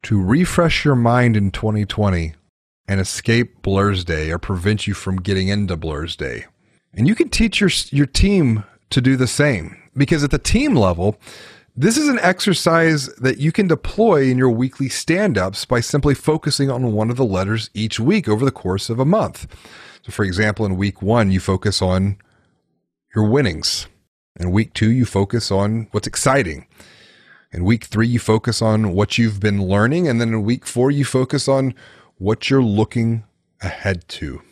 to 0.02 0.22
refresh 0.22 0.84
your 0.84 0.94
mind 0.94 1.36
in 1.36 1.50
2020 1.50 2.34
and 2.88 3.00
escape 3.00 3.62
Blursday 3.62 4.30
or 4.30 4.38
prevent 4.38 4.86
you 4.86 4.94
from 4.94 5.16
getting 5.16 5.48
into 5.48 5.76
Blursday. 5.76 6.46
And 6.94 7.06
you 7.06 7.14
can 7.14 7.28
teach 7.28 7.60
your, 7.60 7.70
your 7.90 8.06
team 8.06 8.64
to 8.90 9.00
do 9.02 9.14
the 9.16 9.26
same 9.26 9.76
because 9.94 10.24
at 10.24 10.30
the 10.30 10.38
team 10.38 10.74
level, 10.74 11.20
this 11.76 11.96
is 11.96 12.08
an 12.08 12.18
exercise 12.20 13.06
that 13.16 13.38
you 13.38 13.52
can 13.52 13.68
deploy 13.68 14.22
in 14.24 14.38
your 14.38 14.50
weekly 14.50 14.88
stand 14.88 15.36
ups 15.38 15.64
by 15.64 15.80
simply 15.80 16.14
focusing 16.14 16.70
on 16.70 16.92
one 16.92 17.10
of 17.10 17.16
the 17.16 17.24
letters 17.24 17.70
each 17.74 18.00
week 18.00 18.26
over 18.26 18.44
the 18.44 18.50
course 18.50 18.88
of 18.90 18.98
a 18.98 19.04
month. 19.04 19.46
So, 20.02 20.10
for 20.10 20.24
example, 20.24 20.64
in 20.66 20.76
week 20.76 21.02
one, 21.02 21.30
you 21.30 21.38
focus 21.38 21.82
on 21.82 22.16
your 23.14 23.28
winnings. 23.28 23.86
In 24.40 24.50
week 24.50 24.72
two, 24.72 24.90
you 24.90 25.04
focus 25.04 25.50
on 25.52 25.88
what's 25.90 26.06
exciting. 26.06 26.66
In 27.52 27.64
week 27.64 27.84
three, 27.84 28.08
you 28.08 28.18
focus 28.18 28.60
on 28.60 28.92
what 28.92 29.18
you've 29.18 29.40
been 29.40 29.62
learning. 29.62 30.08
And 30.08 30.20
then 30.20 30.30
in 30.30 30.42
week 30.42 30.66
four, 30.66 30.90
you 30.90 31.04
focus 31.04 31.48
on 31.48 31.74
what 32.18 32.50
you're 32.50 32.62
looking 32.62 33.24
ahead 33.62 34.06
to. 34.08 34.42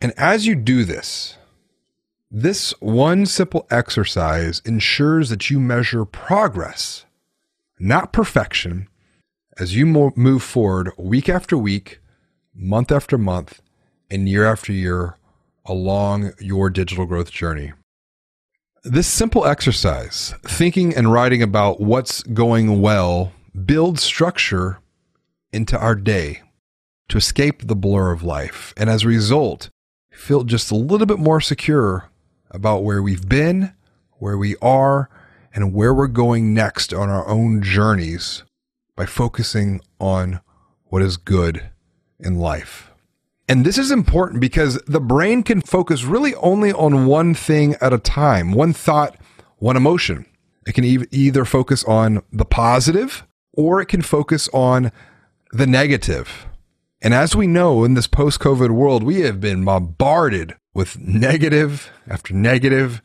And 0.00 0.12
as 0.16 0.46
you 0.46 0.54
do 0.54 0.84
this, 0.84 1.36
this 2.30 2.72
one 2.80 3.26
simple 3.26 3.66
exercise 3.70 4.62
ensures 4.64 5.28
that 5.28 5.50
you 5.50 5.60
measure 5.60 6.04
progress, 6.04 7.04
not 7.78 8.12
perfection, 8.12 8.88
as 9.58 9.76
you 9.76 9.84
move 9.84 10.42
forward 10.42 10.90
week 10.96 11.28
after 11.28 11.58
week, 11.58 12.00
month 12.54 12.90
after 12.90 13.18
month, 13.18 13.60
and 14.10 14.28
year 14.28 14.46
after 14.46 14.72
year 14.72 15.16
along 15.66 16.32
your 16.40 16.70
digital 16.70 17.04
growth 17.04 17.30
journey. 17.30 17.72
This 18.82 19.06
simple 19.06 19.44
exercise, 19.44 20.32
thinking 20.42 20.96
and 20.96 21.12
writing 21.12 21.42
about 21.42 21.80
what's 21.80 22.22
going 22.22 22.80
well, 22.80 23.32
builds 23.66 24.02
structure 24.02 24.78
into 25.52 25.78
our 25.78 25.94
day 25.94 26.40
to 27.10 27.18
escape 27.18 27.66
the 27.66 27.76
blur 27.76 28.12
of 28.12 28.22
life. 28.22 28.72
And 28.76 28.88
as 28.88 29.04
a 29.04 29.08
result, 29.08 29.70
feel 30.10 30.44
just 30.44 30.70
a 30.70 30.76
little 30.76 31.06
bit 31.06 31.18
more 31.18 31.40
secure 31.40 32.10
about 32.50 32.82
where 32.82 33.02
we've 33.02 33.28
been, 33.28 33.74
where 34.18 34.38
we 34.38 34.56
are, 34.62 35.08
and 35.54 35.74
where 35.74 35.92
we're 35.92 36.06
going 36.06 36.54
next 36.54 36.92
on 36.92 37.08
our 37.08 37.26
own 37.26 37.62
journeys 37.62 38.44
by 38.96 39.06
focusing 39.06 39.80
on 39.98 40.40
what 40.84 41.02
is 41.02 41.16
good 41.16 41.70
in 42.18 42.38
life. 42.38 42.90
And 43.48 43.64
this 43.64 43.78
is 43.78 43.90
important 43.90 44.40
because 44.40 44.80
the 44.86 45.00
brain 45.00 45.42
can 45.42 45.60
focus 45.60 46.04
really 46.04 46.34
only 46.36 46.72
on 46.72 47.06
one 47.06 47.34
thing 47.34 47.74
at 47.80 47.92
a 47.92 47.98
time, 47.98 48.52
one 48.52 48.72
thought, 48.72 49.16
one 49.56 49.76
emotion. 49.76 50.26
It 50.66 50.74
can 50.74 50.84
e- 50.84 51.06
either 51.10 51.44
focus 51.44 51.82
on 51.84 52.22
the 52.32 52.44
positive 52.44 53.26
or 53.52 53.80
it 53.80 53.86
can 53.86 54.02
focus 54.02 54.48
on 54.52 54.92
the 55.50 55.66
negative. 55.66 56.46
And 57.02 57.14
as 57.14 57.34
we 57.34 57.46
know 57.46 57.84
in 57.84 57.94
this 57.94 58.06
post 58.06 58.40
COVID 58.40 58.70
world, 58.70 59.02
we 59.02 59.20
have 59.20 59.40
been 59.40 59.64
bombarded 59.64 60.56
with 60.74 60.98
negative 60.98 61.90
after 62.06 62.34
negative 62.34 63.00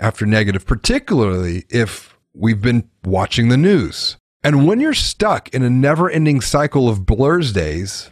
after 0.00 0.26
negative, 0.26 0.66
particularly 0.66 1.64
if 1.70 2.16
we've 2.34 2.60
been 2.60 2.88
watching 3.04 3.48
the 3.48 3.56
news. 3.56 4.16
And 4.42 4.66
when 4.66 4.80
you're 4.80 4.94
stuck 4.94 5.48
in 5.50 5.62
a 5.62 5.70
never 5.70 6.10
ending 6.10 6.40
cycle 6.40 6.88
of 6.88 7.06
Blursdays, 7.06 8.10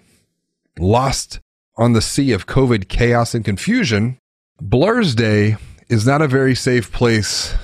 lost 0.78 1.40
on 1.76 1.92
the 1.92 2.02
sea 2.02 2.32
of 2.32 2.46
COVID 2.46 2.88
chaos 2.88 3.34
and 3.34 3.44
confusion, 3.44 4.18
Blursday 4.62 5.58
is 5.88 6.06
not 6.06 6.22
a 6.22 6.28
very 6.28 6.54
safe 6.54 6.90
place 6.90 7.54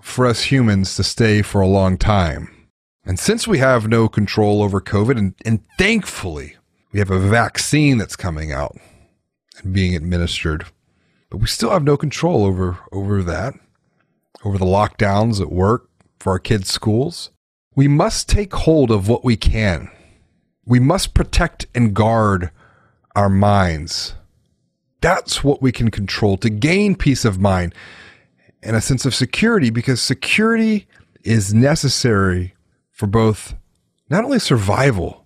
for 0.00 0.26
us 0.26 0.44
humans 0.44 0.94
to 0.96 1.04
stay 1.04 1.42
for 1.42 1.60
a 1.60 1.66
long 1.66 1.98
time. 1.98 2.48
And 3.04 3.18
since 3.18 3.46
we 3.46 3.58
have 3.58 3.88
no 3.88 4.08
control 4.08 4.62
over 4.62 4.80
COVID, 4.80 5.18
and, 5.18 5.34
and 5.44 5.60
thankfully 5.78 6.55
we 6.96 7.00
have 7.00 7.10
a 7.10 7.18
vaccine 7.18 7.98
that's 7.98 8.16
coming 8.16 8.52
out 8.52 8.74
and 9.62 9.74
being 9.74 9.94
administered, 9.94 10.64
but 11.28 11.36
we 11.36 11.46
still 11.46 11.68
have 11.68 11.84
no 11.84 11.94
control 11.94 12.46
over, 12.46 12.78
over 12.90 13.22
that, 13.22 13.52
over 14.46 14.56
the 14.56 14.64
lockdowns 14.64 15.38
at 15.38 15.52
work, 15.52 15.90
for 16.18 16.32
our 16.32 16.38
kids' 16.38 16.72
schools. 16.72 17.32
We 17.74 17.86
must 17.86 18.30
take 18.30 18.54
hold 18.54 18.90
of 18.90 19.10
what 19.10 19.26
we 19.26 19.36
can. 19.36 19.90
We 20.64 20.80
must 20.80 21.12
protect 21.12 21.66
and 21.74 21.92
guard 21.92 22.50
our 23.14 23.28
minds. 23.28 24.14
That's 25.02 25.44
what 25.44 25.60
we 25.60 25.72
can 25.72 25.90
control 25.90 26.38
to 26.38 26.48
gain 26.48 26.96
peace 26.96 27.26
of 27.26 27.38
mind 27.38 27.74
and 28.62 28.74
a 28.74 28.80
sense 28.80 29.04
of 29.04 29.14
security 29.14 29.68
because 29.68 30.00
security 30.00 30.86
is 31.22 31.52
necessary 31.52 32.54
for 32.90 33.06
both 33.06 33.54
not 34.08 34.24
only 34.24 34.38
survival, 34.38 35.25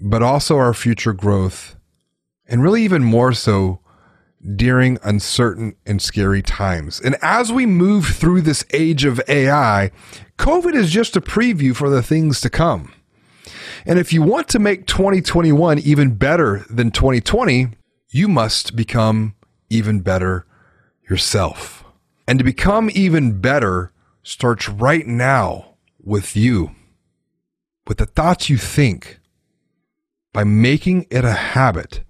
but 0.00 0.22
also 0.22 0.56
our 0.56 0.74
future 0.74 1.12
growth, 1.12 1.76
and 2.46 2.62
really 2.62 2.82
even 2.82 3.02
more 3.02 3.32
so 3.32 3.80
during 4.54 4.98
uncertain 5.02 5.74
and 5.86 6.00
scary 6.00 6.42
times. 6.42 7.00
And 7.00 7.16
as 7.22 7.52
we 7.52 7.66
move 7.66 8.06
through 8.06 8.42
this 8.42 8.64
age 8.72 9.04
of 9.04 9.20
AI, 9.28 9.90
COVID 10.38 10.74
is 10.74 10.90
just 10.90 11.16
a 11.16 11.20
preview 11.20 11.74
for 11.74 11.88
the 11.88 12.02
things 12.02 12.40
to 12.42 12.50
come. 12.50 12.92
And 13.84 13.98
if 13.98 14.12
you 14.12 14.22
want 14.22 14.48
to 14.48 14.58
make 14.58 14.86
2021 14.86 15.78
even 15.80 16.14
better 16.14 16.64
than 16.68 16.90
2020, 16.90 17.68
you 18.10 18.28
must 18.28 18.76
become 18.76 19.34
even 19.70 20.00
better 20.00 20.46
yourself. 21.08 21.84
And 22.28 22.38
to 22.38 22.44
become 22.44 22.90
even 22.92 23.40
better 23.40 23.92
starts 24.22 24.68
right 24.68 25.06
now 25.06 25.76
with 26.02 26.36
you 26.36 26.72
with 27.86 27.98
the 27.98 28.06
thoughts 28.06 28.50
you 28.50 28.56
think 28.56 29.20
by 30.36 30.44
making 30.44 31.06
it 31.08 31.24
a 31.24 31.32
habit 31.32 32.02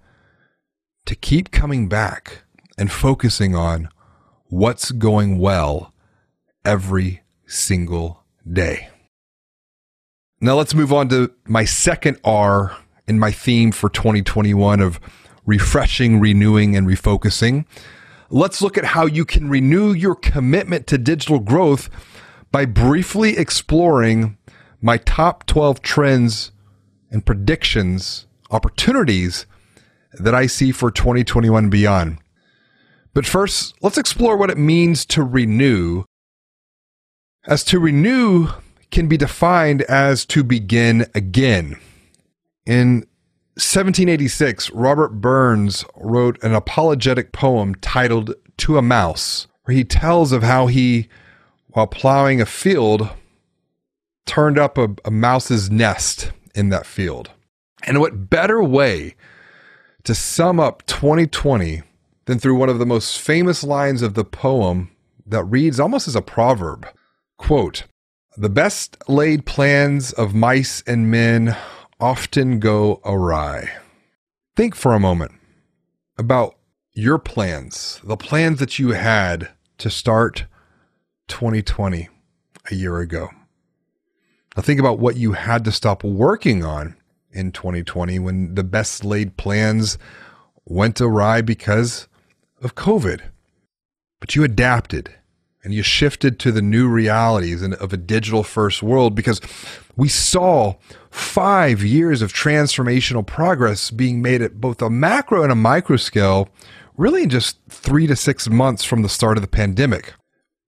to 1.05 1.15
keep 1.15 1.49
coming 1.49 1.87
back 1.87 2.43
and 2.77 2.91
focusing 2.91 3.55
on 3.55 3.87
what's 4.47 4.91
going 4.91 5.37
well 5.37 5.93
every 6.65 7.21
single 7.45 8.25
day. 8.45 8.89
Now 10.41 10.55
let's 10.55 10.75
move 10.75 10.91
on 10.91 11.07
to 11.07 11.31
my 11.45 11.63
second 11.63 12.19
R 12.25 12.75
in 13.07 13.17
my 13.17 13.31
theme 13.31 13.71
for 13.71 13.89
2021 13.89 14.81
of 14.81 14.99
refreshing, 15.45 16.19
renewing, 16.19 16.75
and 16.75 16.85
refocusing. 16.85 17.65
Let's 18.29 18.61
look 18.61 18.77
at 18.77 18.83
how 18.83 19.05
you 19.05 19.23
can 19.23 19.49
renew 19.49 19.93
your 19.93 20.15
commitment 20.15 20.85
to 20.87 20.97
digital 20.97 21.39
growth 21.39 21.89
by 22.51 22.65
briefly 22.65 23.37
exploring 23.37 24.37
my 24.81 24.97
top 24.97 25.45
12 25.45 25.81
trends 25.81 26.51
and 27.11 27.25
predictions, 27.25 28.25
opportunities 28.51 29.45
that 30.13 30.35
I 30.35 30.47
see 30.47 30.71
for 30.71 30.91
2021 30.91 31.69
beyond. 31.69 32.17
But 33.13 33.25
first, 33.25 33.75
let's 33.81 33.97
explore 33.97 34.37
what 34.37 34.49
it 34.49 34.57
means 34.57 35.05
to 35.07 35.23
renew. 35.23 36.03
As 37.45 37.63
to 37.65 37.79
renew 37.79 38.49
can 38.91 39.07
be 39.07 39.17
defined 39.17 39.81
as 39.83 40.25
to 40.25 40.43
begin 40.43 41.07
again. 41.15 41.79
In 42.65 43.07
1786, 43.55 44.69
Robert 44.71 45.19
Burns 45.19 45.83
wrote 45.95 46.41
an 46.43 46.53
apologetic 46.53 47.31
poem 47.31 47.75
titled 47.75 48.35
To 48.57 48.77
a 48.77 48.81
Mouse, 48.81 49.47
where 49.63 49.75
he 49.75 49.83
tells 49.83 50.31
of 50.31 50.43
how 50.43 50.67
he, 50.67 51.09
while 51.69 51.87
plowing 51.87 52.39
a 52.39 52.45
field, 52.45 53.09
turned 54.25 54.59
up 54.59 54.77
a, 54.77 54.89
a 55.05 55.11
mouse's 55.11 55.71
nest 55.71 56.31
in 56.57 56.69
that 56.69 56.85
field. 56.85 57.31
And 57.83 57.99
what 57.99 58.29
better 58.29 58.61
way 58.61 59.15
to 60.03 60.15
sum 60.15 60.59
up 60.59 60.85
2020 60.87 61.83
than 62.25 62.39
through 62.39 62.55
one 62.55 62.69
of 62.69 62.79
the 62.79 62.85
most 62.85 63.19
famous 63.19 63.63
lines 63.63 64.01
of 64.01 64.13
the 64.13 64.25
poem 64.25 64.91
that 65.25 65.43
reads 65.43 65.79
almost 65.79 66.07
as 66.07 66.15
a 66.15 66.21
proverb. 66.21 66.87
Quote, 67.37 67.83
the 68.35 68.49
best 68.49 68.97
laid 69.07 69.45
plans 69.45 70.11
of 70.13 70.33
mice 70.33 70.83
and 70.85 71.09
men 71.09 71.55
often 71.99 72.59
go 72.59 73.01
awry. 73.03 73.69
Think 74.55 74.75
for 74.75 74.93
a 74.93 74.99
moment 74.99 75.33
about 76.17 76.55
your 76.93 77.17
plans, 77.17 78.01
the 78.03 78.17
plans 78.17 78.59
that 78.59 78.79
you 78.79 78.89
had 78.89 79.49
to 79.77 79.89
start 79.89 80.45
2020 81.27 82.09
a 82.71 82.75
year 82.75 82.99
ago. 82.99 83.29
Now 84.57 84.63
think 84.63 84.79
about 84.79 84.97
what 84.97 85.17
you 85.17 85.33
had 85.33 85.63
to 85.65 85.71
stop 85.71 86.03
working 86.03 86.65
on 86.65 86.95
in 87.31 87.51
2020 87.51 88.17
when 88.17 88.55
the 88.55 88.63
best 88.63 89.05
laid 89.05 89.37
plans 89.37 89.99
went 90.65 90.99
awry 90.99 91.41
because 91.41 92.07
of 92.63 92.73
COVID. 92.73 93.21
But 94.19 94.35
you 94.35 94.43
adapted 94.43 95.13
and 95.63 95.75
you 95.75 95.83
shifted 95.83 96.39
to 96.39 96.51
the 96.51 96.63
new 96.63 96.89
realities 96.89 97.61
of 97.61 97.93
a 97.93 97.97
digital 97.97 98.41
first 98.41 98.81
world 98.81 99.13
because 99.13 99.39
we 99.95 100.07
saw 100.07 100.73
five 101.11 101.83
years 101.83 102.23
of 102.23 102.33
transformational 102.33 103.25
progress 103.25 103.91
being 103.91 104.23
made 104.23 104.41
at 104.41 104.59
both 104.59 104.81
a 104.81 104.89
macro 104.89 105.43
and 105.43 105.51
a 105.51 105.55
micro 105.55 105.97
scale, 105.97 106.49
really 106.95 107.23
in 107.23 107.29
just 107.29 107.59
three 107.69 108.07
to 108.07 108.15
six 108.15 108.49
months 108.49 108.83
from 108.83 109.03
the 109.03 109.09
start 109.09 109.37
of 109.37 109.43
the 109.43 109.47
pandemic. 109.47 110.15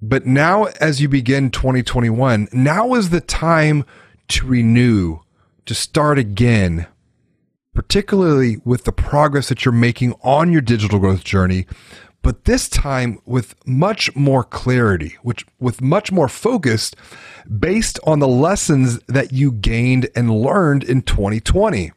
But 0.02 0.26
now, 0.26 0.66
as 0.80 1.02
you 1.02 1.10
begin 1.10 1.52
2021, 1.52 2.48
now 2.54 2.94
is 2.94 3.10
the 3.10 3.20
time 3.20 3.86
to 4.30 4.48
renew, 4.48 5.20
to 5.66 5.76
start 5.76 6.18
again, 6.18 6.88
particularly 7.74 8.58
with 8.64 8.86
the 8.86 8.94
progress 8.94 9.50
that 9.50 9.66
you're 9.66 9.74
making 9.74 10.14
on 10.22 10.54
your 10.54 10.62
digital 10.62 11.00
growth 11.00 11.24
journey, 11.26 11.66
but 12.22 12.46
this 12.46 12.70
time 12.70 13.20
with 13.26 13.56
much 13.66 14.14
more 14.16 14.44
clarity, 14.44 15.18
which 15.22 15.46
with 15.60 15.82
much 15.82 16.12
more 16.12 16.30
focused 16.30 16.96
based 17.60 18.00
on 18.06 18.20
the 18.20 18.28
lessons 18.28 19.00
that 19.08 19.34
you 19.34 19.52
gained 19.52 20.10
and 20.16 20.32
learned 20.32 20.84
in 20.84 21.02
2020. 21.02 21.92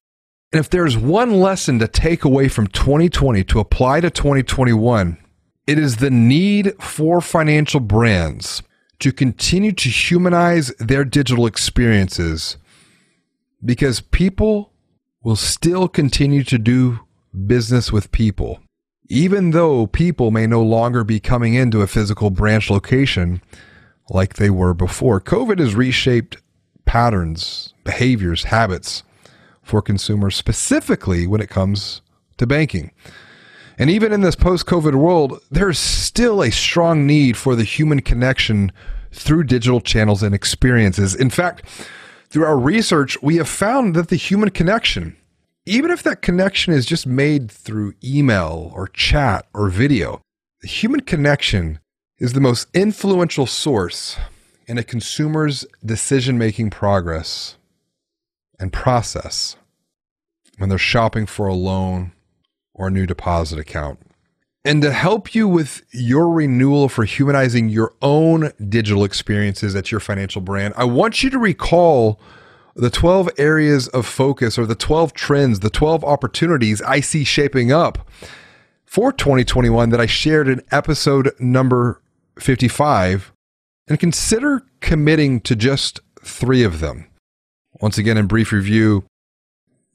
And 0.53 0.61
if 0.61 0.71
there's 0.71 0.97
one 0.97 1.41
lesson 1.41 1.79
to 1.79 1.89
take 1.89 2.25
away 2.25 2.49
from 2.49 2.67
2020 2.69 3.43
to 3.45 3.61
apply 3.61 4.01
to 4.01 4.11
2021, 4.11 5.22
it 5.67 5.79
is 5.79 5.97
the 5.97 6.11
need 6.11 6.75
for 6.83 7.21
financial 7.21 7.81
brands 7.81 8.63
to 8.99 9.13
continue 9.13 9.73
to 9.73 9.89
humanize 9.89 10.69
their 10.79 11.05
digital 11.05 11.47
experiences 11.47 12.57
because 13.65 14.01
people 14.01 14.73
will 15.23 15.37
still 15.37 15.89
continue 15.89 16.43
to 16.45 16.59
do 16.59 17.01
business 17.47 17.93
with 17.93 18.13
people. 18.13 18.61
Even 19.09 19.51
though 19.51 19.87
people 19.87 20.31
may 20.31 20.47
no 20.47 20.63
longer 20.63 21.05
be 21.05 21.21
coming 21.21 21.55
into 21.55 21.81
a 21.81 21.87
physical 21.87 22.31
branch 22.31 22.71
location 22.71 23.43
like 24.11 24.35
they 24.35 24.51
were 24.51 24.75
before, 24.75 25.21
COVID 25.21 25.59
has 25.59 25.75
reshaped 25.75 26.39
patterns, 26.85 27.75
behaviors, 27.85 28.45
habits 28.45 29.03
for 29.63 29.81
consumers, 29.81 30.35
specifically 30.35 31.27
when 31.27 31.41
it 31.41 31.51
comes 31.51 32.03
to 32.39 32.47
banking. 32.47 32.91
And 33.83 33.91
even 33.91 34.13
in 34.13 34.21
this 34.21 34.37
post 34.37 34.65
COVID 34.67 34.95
world, 34.95 35.41
there's 35.51 35.77
still 35.77 36.41
a 36.41 36.53
strong 36.53 37.05
need 37.05 37.37
for 37.37 37.57
the 37.57 37.65
human 37.65 38.01
connection 38.01 38.71
through 39.11 39.43
digital 39.43 39.81
channels 39.81 40.23
and 40.23 40.33
experiences. 40.33 41.17
In 41.17 41.31
fact, 41.31 41.65
through 42.31 42.45
our 42.45 42.57
research, 42.57 43.21
we 43.23 43.39
have 43.39 43.49
found 43.49 43.97
that 43.97 44.07
the 44.07 44.15
human 44.15 44.51
connection, 44.51 45.17
even 45.67 45.91
if 45.91 46.05
that 46.05 46.23
connection 46.23 46.73
is 46.73 46.87
just 46.87 47.09
made 47.09 47.51
through 47.51 47.95
email 48.05 48.71
or 48.73 48.87
chat 48.87 49.47
or 49.53 49.69
video, 49.69 50.21
the 50.61 50.69
human 50.69 51.01
connection 51.01 51.81
is 52.19 52.35
the 52.35 52.41
most 52.41 52.69
influential 52.73 53.47
source 53.47 54.17
in 54.69 54.79
a 54.79 54.85
consumer's 54.85 55.67
decision 55.85 56.39
making 56.39 56.71
progress 56.71 57.57
and 58.61 58.73
process 58.73 59.57
when 60.59 60.69
they're 60.69 60.79
shopping 60.79 61.27
for 61.27 61.49
a 61.49 61.55
loan 61.55 62.13
or 62.75 62.91
new 62.91 63.07
deposit 63.07 63.59
account. 63.59 63.99
And 64.65 64.81
to 64.83 64.93
help 64.93 65.35
you 65.35 65.49
with 65.49 65.83
your 65.91 66.31
renewal 66.31 66.89
for 66.89 67.05
humanizing 67.05 67.69
your 67.69 67.95
own 68.01 68.53
digital 68.69 69.03
experiences 69.03 69.75
at 69.75 69.91
your 69.91 70.01
financial 70.01 70.41
brand, 70.41 70.75
I 70.77 70.85
want 70.85 71.23
you 71.23 71.31
to 71.31 71.39
recall 71.39 72.21
the 72.75 72.91
12 72.91 73.31
areas 73.39 73.89
of 73.89 74.07
focus 74.07 74.59
or 74.59 74.67
the 74.67 74.77
12 74.77 75.13
trends, 75.15 75.61
the 75.61 75.71
12 75.71 76.05
opportunities 76.05 76.81
I 76.83 77.01
see 77.01 77.25
shaping 77.25 77.73
up 77.73 78.09
for 78.87 79.13
2021 79.13 79.91
that 79.91 80.01
I 80.01 80.07
shared 80.07 80.49
in 80.49 80.63
episode 80.71 81.33
number 81.41 82.01
55 82.39 83.33
and 83.89 83.99
consider 83.99 84.63
committing 84.81 85.41
to 85.41 85.57
just 85.57 86.01
three 86.23 86.63
of 86.63 86.81
them. 86.81 87.09
Once 87.81 87.99
again, 87.99 88.17
in 88.17 88.27
brief 88.27 88.53
review, 88.53 89.05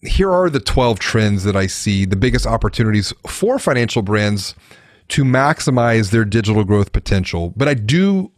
here 0.01 0.31
are 0.31 0.49
the 0.49 0.59
12 0.59 0.99
trends 0.99 1.43
that 1.43 1.55
I 1.55 1.67
see, 1.67 2.05
the 2.05 2.15
biggest 2.15 2.45
opportunities 2.45 3.13
for 3.27 3.57
financial 3.57 4.01
brands 4.01 4.53
to 5.09 5.23
maximize 5.23 6.11
their 6.11 6.25
digital 6.25 6.63
growth 6.63 6.91
potential. 6.91 7.53
But 7.55 7.67
I 7.67 7.73
do 7.73 8.31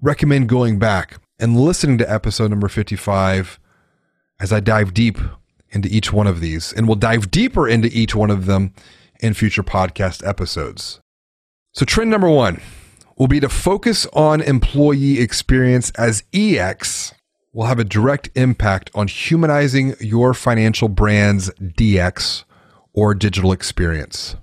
recommend 0.00 0.48
going 0.48 0.78
back 0.78 1.18
and 1.38 1.60
listening 1.60 1.98
to 1.98 2.12
episode 2.12 2.50
number 2.50 2.68
55 2.68 3.58
as 4.40 4.52
I 4.52 4.60
dive 4.60 4.94
deep 4.94 5.18
into 5.70 5.88
each 5.88 6.12
one 6.12 6.26
of 6.26 6.40
these. 6.40 6.72
And 6.72 6.86
we'll 6.86 6.96
dive 6.96 7.30
deeper 7.30 7.68
into 7.68 7.88
each 7.88 8.14
one 8.14 8.30
of 8.30 8.46
them 8.46 8.72
in 9.20 9.34
future 9.34 9.62
podcast 9.62 10.26
episodes. 10.26 11.00
So, 11.72 11.84
trend 11.84 12.10
number 12.10 12.28
one 12.28 12.60
will 13.16 13.26
be 13.26 13.40
to 13.40 13.48
focus 13.48 14.06
on 14.12 14.40
employee 14.40 15.20
experience 15.20 15.90
as 15.92 16.22
EX 16.32 17.12
will 17.54 17.66
have 17.66 17.78
a 17.78 17.84
direct 17.84 18.28
impact 18.34 18.90
on 18.94 19.06
humanizing 19.08 19.94
your 20.00 20.34
financial 20.34 20.88
brand's 20.88 21.48
DX 21.60 22.44
or 22.92 23.14
digital 23.14 23.52
experience. 23.52 24.36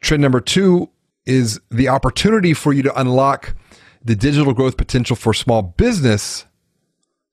Trend 0.00 0.22
number 0.22 0.40
two 0.40 0.88
is 1.26 1.60
the 1.70 1.88
opportunity 1.88 2.54
for 2.54 2.72
you 2.72 2.82
to 2.82 2.98
unlock 2.98 3.54
the 4.02 4.14
digital 4.14 4.54
growth 4.54 4.76
potential 4.76 5.16
for 5.16 5.34
small 5.34 5.62
business, 5.62 6.46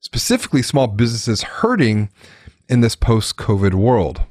specifically 0.00 0.60
small 0.60 0.88
businesses 0.88 1.42
hurting 1.42 2.10
in 2.68 2.80
this 2.80 2.96
post 2.96 3.36
COVID 3.36 3.74
world. 3.74 4.22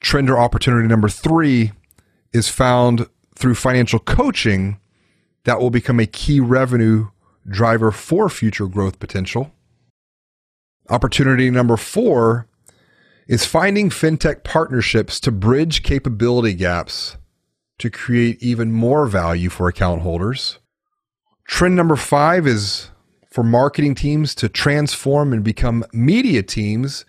Trend 0.00 0.30
or 0.30 0.38
opportunity 0.38 0.88
number 0.88 1.08
three 1.08 1.72
is 2.32 2.48
found 2.48 3.06
through 3.36 3.54
financial 3.54 3.98
coaching 3.98 4.80
that 5.44 5.60
will 5.60 5.70
become 5.70 6.00
a 6.00 6.06
key 6.06 6.40
revenue 6.40 7.08
driver 7.50 7.90
for 7.90 8.28
future 8.28 8.66
growth 8.66 8.98
potential. 8.98 9.52
Opportunity 10.88 11.50
number 11.50 11.76
four 11.76 12.46
is 13.28 13.44
finding 13.44 13.90
fintech 13.90 14.42
partnerships 14.42 15.20
to 15.20 15.30
bridge 15.30 15.82
capability 15.82 16.54
gaps 16.54 17.16
to 17.78 17.90
create 17.90 18.42
even 18.42 18.72
more 18.72 19.06
value 19.06 19.48
for 19.48 19.68
account 19.68 20.02
holders. 20.02 20.58
Trend 21.46 21.76
number 21.76 21.96
five 21.96 22.46
is 22.46 22.90
for 23.30 23.44
marketing 23.44 23.94
teams 23.94 24.34
to 24.34 24.48
transform 24.48 25.32
and 25.32 25.44
become 25.44 25.84
media 25.92 26.42
teams 26.42 27.04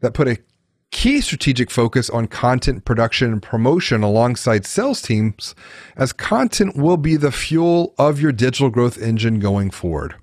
that 0.00 0.14
put 0.14 0.28
a 0.28 0.38
key 0.96 1.20
strategic 1.20 1.70
focus 1.70 2.08
on 2.08 2.26
content 2.26 2.86
production 2.86 3.30
and 3.30 3.42
promotion 3.42 4.02
alongside 4.02 4.64
sales 4.64 5.02
teams, 5.02 5.54
as 5.94 6.10
content 6.10 6.74
will 6.74 6.96
be 6.96 7.16
the 7.16 7.30
fuel 7.30 7.94
of 7.98 8.18
your 8.18 8.32
digital 8.32 8.70
growth 8.70 8.96
engine 8.96 9.38
going 9.38 9.70
forward. 9.70 10.14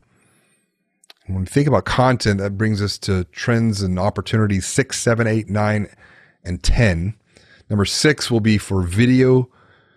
when 1.28 1.42
we 1.42 1.46
think 1.46 1.68
about 1.68 1.86
content, 1.86 2.40
that 2.40 2.58
brings 2.58 2.82
us 2.82 2.98
to 2.98 3.24
trends 3.26 3.84
and 3.84 4.00
opportunities 4.00 4.66
six, 4.66 5.00
seven, 5.00 5.28
eight, 5.28 5.48
nine, 5.48 5.88
and 6.44 6.64
10. 6.64 7.14
Number 7.70 7.86
six 7.86 8.32
will 8.32 8.40
be 8.40 8.58
for 8.58 8.82
video 8.82 9.48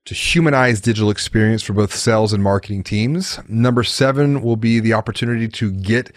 to 0.04 0.12
humanize 0.12 0.82
digital 0.82 1.08
experience 1.08 1.62
for 1.62 1.72
both 1.72 1.94
sales 1.94 2.34
and 2.34 2.44
marketing 2.44 2.82
teams. 2.82 3.40
Number 3.48 3.82
seven 3.82 4.42
will 4.42 4.56
be 4.56 4.78
the 4.80 4.92
opportunity 4.92 5.48
to 5.48 5.72
get 5.72 6.14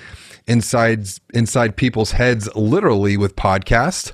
inside 0.48 1.08
inside 1.34 1.78
people's 1.78 2.12
heads 2.12 2.54
literally 2.58 3.16
with 3.16 3.38
podcast. 3.38 4.12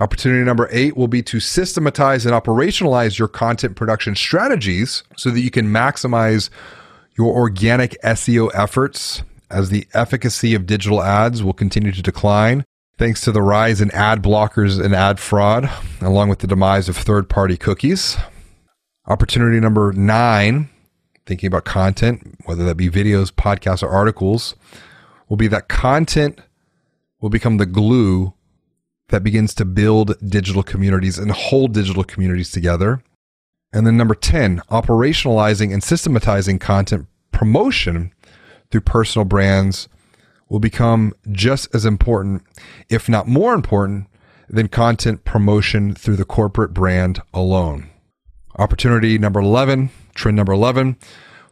Opportunity 0.00 0.42
number 0.42 0.66
eight 0.72 0.96
will 0.96 1.08
be 1.08 1.22
to 1.24 1.40
systematize 1.40 2.24
and 2.24 2.34
operationalize 2.34 3.18
your 3.18 3.28
content 3.28 3.76
production 3.76 4.16
strategies 4.16 5.02
so 5.16 5.30
that 5.30 5.40
you 5.40 5.50
can 5.50 5.66
maximize 5.66 6.48
your 7.18 7.34
organic 7.34 8.00
SEO 8.02 8.50
efforts 8.54 9.22
as 9.50 9.68
the 9.68 9.86
efficacy 9.92 10.54
of 10.54 10.64
digital 10.64 11.02
ads 11.02 11.42
will 11.42 11.52
continue 11.52 11.92
to 11.92 12.00
decline 12.00 12.64
thanks 12.96 13.20
to 13.22 13.32
the 13.32 13.42
rise 13.42 13.80
in 13.80 13.90
ad 13.92 14.22
blockers 14.22 14.82
and 14.82 14.94
ad 14.94 15.18
fraud, 15.18 15.70
along 16.00 16.28
with 16.28 16.38
the 16.38 16.46
demise 16.46 16.88
of 16.88 16.96
third 16.96 17.28
party 17.28 17.56
cookies. 17.56 18.16
Opportunity 19.06 19.60
number 19.60 19.92
nine, 19.92 20.68
thinking 21.26 21.46
about 21.46 21.64
content, 21.64 22.38
whether 22.44 22.64
that 22.64 22.76
be 22.76 22.88
videos, 22.88 23.32
podcasts, 23.32 23.82
or 23.82 23.88
articles, 23.88 24.54
will 25.28 25.36
be 25.36 25.48
that 25.48 25.68
content 25.68 26.40
will 27.20 27.30
become 27.30 27.56
the 27.56 27.66
glue 27.66 28.32
that 29.10 29.22
begins 29.22 29.54
to 29.54 29.64
build 29.64 30.16
digital 30.28 30.62
communities 30.62 31.18
and 31.18 31.30
hold 31.30 31.74
digital 31.74 32.04
communities 32.04 32.50
together. 32.50 33.02
And 33.72 33.86
then 33.86 33.96
number 33.96 34.14
10, 34.14 34.60
operationalizing 34.70 35.72
and 35.72 35.82
systematizing 35.82 36.58
content 36.58 37.06
promotion 37.30 38.12
through 38.70 38.80
personal 38.82 39.24
brands 39.24 39.88
will 40.48 40.60
become 40.60 41.12
just 41.30 41.72
as 41.74 41.84
important, 41.84 42.42
if 42.88 43.08
not 43.08 43.28
more 43.28 43.54
important, 43.54 44.06
than 44.48 44.68
content 44.68 45.24
promotion 45.24 45.94
through 45.94 46.16
the 46.16 46.24
corporate 46.24 46.74
brand 46.74 47.20
alone. 47.32 47.88
Opportunity 48.58 49.16
number 49.16 49.40
11, 49.40 49.90
trend 50.14 50.36
number 50.36 50.52
11 50.52 50.96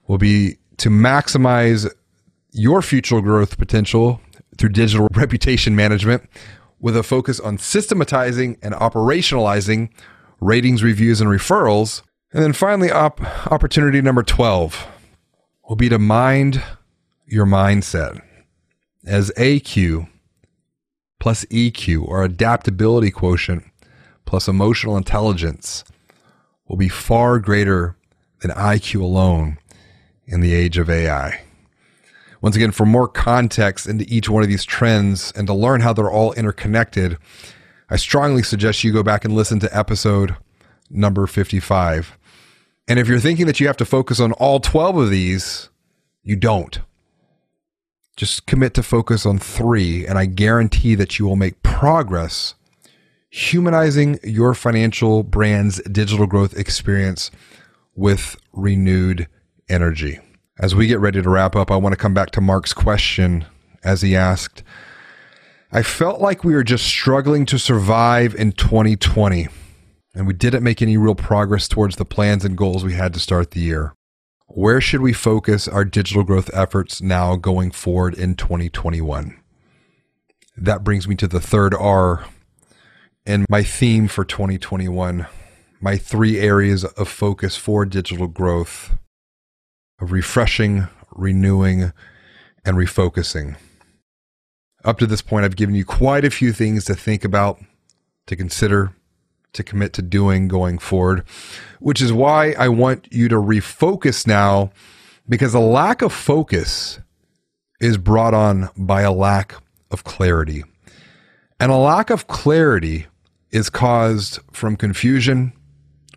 will 0.08 0.18
be 0.18 0.56
to 0.78 0.90
maximize 0.90 1.88
your 2.50 2.82
future 2.82 3.20
growth 3.20 3.56
potential 3.56 4.20
through 4.56 4.70
digital 4.70 5.06
reputation 5.14 5.76
management 5.76 6.28
with 6.80 6.96
a 6.96 7.02
focus 7.02 7.40
on 7.40 7.58
systematizing 7.58 8.56
and 8.62 8.74
operationalizing 8.74 9.90
ratings, 10.40 10.82
reviews, 10.82 11.20
and 11.20 11.30
referrals. 11.30 12.02
And 12.32 12.42
then 12.42 12.52
finally, 12.52 12.90
op- 12.90 13.20
opportunity 13.50 14.00
number 14.00 14.22
12 14.22 14.86
will 15.68 15.76
be 15.76 15.88
to 15.88 15.98
mind 15.98 16.62
your 17.26 17.46
mindset 17.46 18.20
as 19.04 19.30
AQ 19.36 20.08
plus 21.20 21.44
EQ 21.46 22.04
or 22.04 22.22
adaptability 22.22 23.10
quotient 23.10 23.64
plus 24.24 24.46
emotional 24.46 24.96
intelligence 24.96 25.84
will 26.68 26.76
be 26.76 26.88
far 26.88 27.38
greater 27.38 27.96
than 28.40 28.50
IQ 28.52 29.00
alone 29.00 29.58
in 30.26 30.40
the 30.40 30.54
age 30.54 30.78
of 30.78 30.90
AI. 30.90 31.42
Once 32.40 32.54
again, 32.54 32.70
for 32.70 32.86
more 32.86 33.08
context 33.08 33.86
into 33.86 34.04
each 34.08 34.28
one 34.28 34.42
of 34.42 34.48
these 34.48 34.64
trends 34.64 35.32
and 35.32 35.46
to 35.46 35.54
learn 35.54 35.80
how 35.80 35.92
they're 35.92 36.10
all 36.10 36.32
interconnected, 36.34 37.18
I 37.90 37.96
strongly 37.96 38.42
suggest 38.42 38.84
you 38.84 38.92
go 38.92 39.02
back 39.02 39.24
and 39.24 39.34
listen 39.34 39.58
to 39.60 39.76
episode 39.76 40.36
number 40.90 41.26
55. 41.26 42.16
And 42.86 42.98
if 42.98 43.08
you're 43.08 43.18
thinking 43.18 43.46
that 43.46 43.60
you 43.60 43.66
have 43.66 43.76
to 43.78 43.84
focus 43.84 44.20
on 44.20 44.32
all 44.32 44.60
12 44.60 44.96
of 44.96 45.10
these, 45.10 45.68
you 46.22 46.36
don't. 46.36 46.80
Just 48.16 48.46
commit 48.46 48.74
to 48.74 48.82
focus 48.82 49.26
on 49.26 49.38
three, 49.38 50.06
and 50.06 50.18
I 50.18 50.26
guarantee 50.26 50.94
that 50.94 51.18
you 51.18 51.26
will 51.26 51.36
make 51.36 51.62
progress 51.62 52.54
humanizing 53.30 54.18
your 54.24 54.54
financial 54.54 55.22
brand's 55.22 55.82
digital 55.82 56.26
growth 56.26 56.56
experience 56.56 57.30
with 57.94 58.36
renewed 58.52 59.28
energy. 59.68 60.18
As 60.60 60.74
we 60.74 60.88
get 60.88 60.98
ready 60.98 61.22
to 61.22 61.30
wrap 61.30 61.54
up, 61.54 61.70
I 61.70 61.76
want 61.76 61.92
to 61.92 61.96
come 61.96 62.14
back 62.14 62.32
to 62.32 62.40
Mark's 62.40 62.72
question 62.72 63.44
as 63.84 64.02
he 64.02 64.16
asked 64.16 64.64
I 65.70 65.82
felt 65.82 66.20
like 66.20 66.42
we 66.42 66.54
were 66.54 66.64
just 66.64 66.86
struggling 66.86 67.44
to 67.46 67.58
survive 67.58 68.34
in 68.34 68.52
2020, 68.52 69.48
and 70.14 70.26
we 70.26 70.32
didn't 70.32 70.64
make 70.64 70.80
any 70.80 70.96
real 70.96 71.14
progress 71.14 71.68
towards 71.68 71.96
the 71.96 72.06
plans 72.06 72.44
and 72.44 72.56
goals 72.56 72.84
we 72.84 72.94
had 72.94 73.12
to 73.14 73.20
start 73.20 73.50
the 73.50 73.60
year. 73.60 73.92
Where 74.46 74.80
should 74.80 75.02
we 75.02 75.12
focus 75.12 75.68
our 75.68 75.84
digital 75.84 76.24
growth 76.24 76.50
efforts 76.54 77.02
now 77.02 77.36
going 77.36 77.70
forward 77.70 78.14
in 78.14 78.34
2021? 78.34 79.38
That 80.56 80.82
brings 80.82 81.06
me 81.06 81.14
to 81.16 81.28
the 81.28 81.38
third 81.38 81.74
R 81.74 82.24
and 83.26 83.44
my 83.48 83.62
theme 83.62 84.08
for 84.08 84.24
2021, 84.24 85.26
my 85.80 85.96
three 85.98 86.40
areas 86.40 86.84
of 86.84 87.08
focus 87.08 87.56
for 87.56 87.84
digital 87.84 88.26
growth 88.26 88.96
of 90.00 90.12
refreshing, 90.12 90.88
renewing, 91.10 91.92
and 92.64 92.76
refocusing. 92.76 93.56
Up 94.84 94.98
to 94.98 95.06
this 95.06 95.22
point, 95.22 95.44
I've 95.44 95.56
given 95.56 95.74
you 95.74 95.84
quite 95.84 96.24
a 96.24 96.30
few 96.30 96.52
things 96.52 96.84
to 96.84 96.94
think 96.94 97.24
about, 97.24 97.60
to 98.26 98.36
consider, 98.36 98.92
to 99.52 99.64
commit 99.64 99.92
to 99.94 100.02
doing 100.02 100.48
going 100.48 100.78
forward, 100.78 101.24
which 101.80 102.00
is 102.00 102.12
why 102.12 102.52
I 102.52 102.68
want 102.68 103.08
you 103.10 103.28
to 103.28 103.36
refocus 103.36 104.26
now 104.26 104.70
because 105.28 105.54
a 105.54 105.60
lack 105.60 106.00
of 106.02 106.12
focus 106.12 107.00
is 107.80 107.96
brought 107.96 108.34
on 108.34 108.68
by 108.76 109.02
a 109.02 109.12
lack 109.12 109.54
of 109.90 110.04
clarity. 110.04 110.64
And 111.60 111.70
a 111.70 111.76
lack 111.76 112.10
of 112.10 112.26
clarity 112.26 113.06
is 113.50 113.70
caused 113.70 114.38
from 114.52 114.76
confusion, 114.76 115.52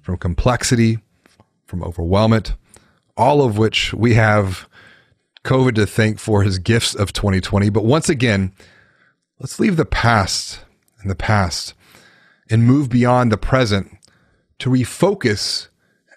from 0.02 0.18
complexity, 0.18 1.00
from 1.66 1.82
overwhelmment, 1.82 2.56
all 3.18 3.44
of 3.44 3.58
which 3.58 3.94
we 3.94 4.14
have 4.16 4.68
COVID 5.44 5.76
to 5.76 5.86
thank 5.86 6.20
for 6.20 6.44
his 6.44 6.60
gifts 6.60 6.94
of 6.94 7.14
2020. 7.14 7.70
But 7.70 7.86
once 7.86 8.10
again, 8.10 8.54
let's 9.40 9.60
leave 9.60 9.78
the 9.78 9.86
past 9.86 10.60
in 11.02 11.10
the 11.10 11.16
past 11.16 11.74
and 12.50 12.66
move 12.66 12.90
beyond 12.90 13.32
the 13.32 13.38
present 13.38 13.98
to 14.60 14.70
refocus 14.70 15.68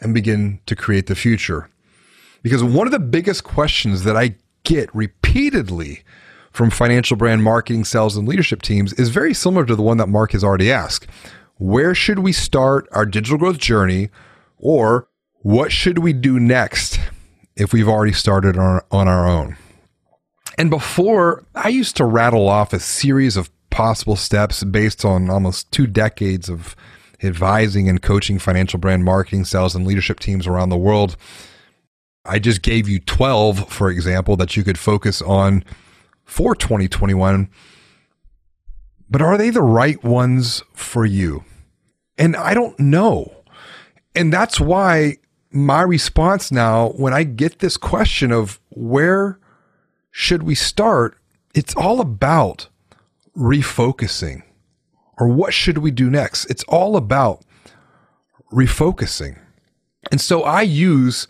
and 0.01 0.13
begin 0.13 0.61
to 0.67 0.77
create 0.77 1.07
the 1.07 1.15
future. 1.15 1.71
Because 2.43 2.63
one 2.63 2.87
of 2.87 2.93
the 2.93 2.99
biggest 2.99 3.45
questions 3.45 4.05
that 4.05 4.17
I 4.17 4.37
get 4.65 4.95
repeatedly 4.95 6.03
from 6.51 6.71
financial 6.71 7.17
brand 7.17 7.43
marketing, 7.43 7.85
sales, 7.85 8.17
and 8.17 8.29
leadership 8.29 8.63
teams 8.63 8.93
is 8.95 9.09
very 9.09 9.33
similar 9.35 9.65
to 9.65 9.75
the 9.75 9.83
one 9.83 9.97
that 9.97 10.09
Mark 10.09 10.33
has 10.33 10.45
already 10.45 10.71
asked. 10.71 11.07
Where 11.57 11.95
should 11.95 12.19
we 12.19 12.33
start 12.33 12.87
our 12.93 13.07
digital 13.07 13.39
growth 13.39 13.59
journey? 13.59 14.11
Or 14.59 15.09
what 15.45 15.71
should 15.71 15.99
we 15.99 16.15
do 16.15 16.41
next 16.41 16.99
if 17.55 17.75
we've 17.75 17.87
already 17.87 18.15
started 18.15 18.57
on, 18.57 18.81
on 18.91 19.09
our 19.09 19.29
own? 19.29 19.59
And 20.57 20.71
before, 20.71 21.45
I 21.55 21.69
used 21.69 21.97
to 21.97 22.07
rattle 22.07 22.49
off 22.49 22.73
a 22.73 22.81
series 22.81 23.37
of 23.37 23.51
possible 23.69 24.17
steps 24.17 24.65
based 24.65 25.05
on 25.05 25.29
almost 25.29 25.71
two 25.71 25.87
decades 25.87 26.49
of 26.49 26.75
advising 27.23 27.91
and 27.91 28.01
coaching 28.01 28.39
financial 28.39 28.79
brand 28.79 29.05
marketing, 29.05 29.45
sales, 29.45 29.75
and 29.75 29.87
leadership 29.87 30.19
teams 30.19 30.47
around 30.47 30.71
the 30.71 30.79
world. 30.79 31.15
I 32.25 32.39
just 32.39 32.63
gave 32.63 32.89
you 32.89 32.99
12, 33.01 33.69
for 33.71 33.91
example, 33.91 34.37
that 34.39 34.57
you 34.57 34.65
could 34.65 34.79
focus 34.79 35.21
on 35.21 35.63
for 36.25 36.55
2021. 36.55 37.51
But 39.11 39.21
are 39.21 39.37
they 39.37 39.51
the 39.51 39.61
right 39.61 40.03
ones 40.03 40.63
for 40.73 41.05
you? 41.05 41.45
And 42.17 42.35
I 42.35 42.55
don't 42.55 42.81
know. 42.81 43.31
And 44.15 44.33
that's 44.33 44.59
why 44.59 45.19
my 45.55 45.83
response 45.83 46.51
now, 46.51 46.89
when 46.91 47.15
I 47.15 47.23
get 47.23 47.61
this 47.61 47.77
question 47.77 48.33
of 48.33 48.61
where 48.71 49.39
should 50.11 50.43
we 50.43 50.57
start, 50.57 51.17
it's 51.55 51.77
all 51.77 52.01
about 52.01 52.69
refocusing 53.37 54.43
or 55.17 55.29
what 55.29 55.55
should 55.55 55.79
we 55.79 55.93
do 55.93 56.11
next? 56.11 56.47
It's 56.47 56.65
all 56.65 56.97
about 56.97 57.43
refocusing. 58.53 59.39
And 60.11 60.21
so 60.21 60.43
I 60.43 60.63
use 60.63 61.29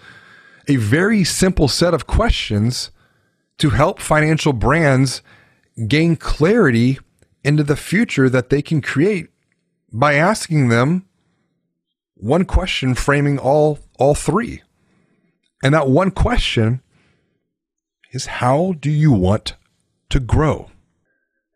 a 0.68 0.76
very 0.76 1.22
simple 1.22 1.68
set 1.68 1.92
of 1.92 2.06
questions 2.06 2.90
to 3.58 3.70
help 3.70 4.00
financial 4.00 4.54
brands 4.54 5.22
gain 5.86 6.16
clarity 6.16 6.98
into 7.44 7.62
the 7.62 7.76
future 7.76 8.30
that 8.30 8.48
they 8.48 8.62
can 8.62 8.80
create 8.80 9.28
by 9.92 10.14
asking 10.14 10.68
them 10.68 11.06
one 12.14 12.46
question 12.46 12.94
framing 12.94 13.38
all 13.38 13.78
all 13.98 14.14
three. 14.14 14.62
And 15.62 15.74
that 15.74 15.88
one 15.88 16.10
question 16.10 16.82
is 18.12 18.26
how 18.26 18.74
do 18.80 18.90
you 18.90 19.12
want 19.12 19.54
to 20.10 20.20
grow? 20.20 20.70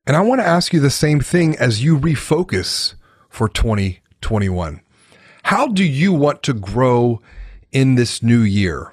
And 0.06 0.16
I 0.16 0.20
want 0.20 0.40
to 0.40 0.46
ask 0.46 0.72
you 0.72 0.80
the 0.80 0.90
same 0.90 1.20
thing 1.20 1.56
as 1.56 1.84
you 1.84 1.98
refocus 1.98 2.94
for 3.28 3.48
2021. 3.48 4.80
How 5.44 5.68
do 5.68 5.84
you 5.84 6.12
want 6.12 6.42
to 6.44 6.54
grow 6.54 7.20
in 7.70 7.94
this 7.94 8.22
new 8.22 8.40
year? 8.40 8.92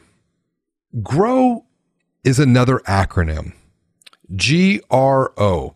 GROW 1.02 1.66
is 2.24 2.40
another 2.40 2.80
acronym 2.80 3.54
G 4.36 4.82
R 4.90 5.32
O. 5.38 5.76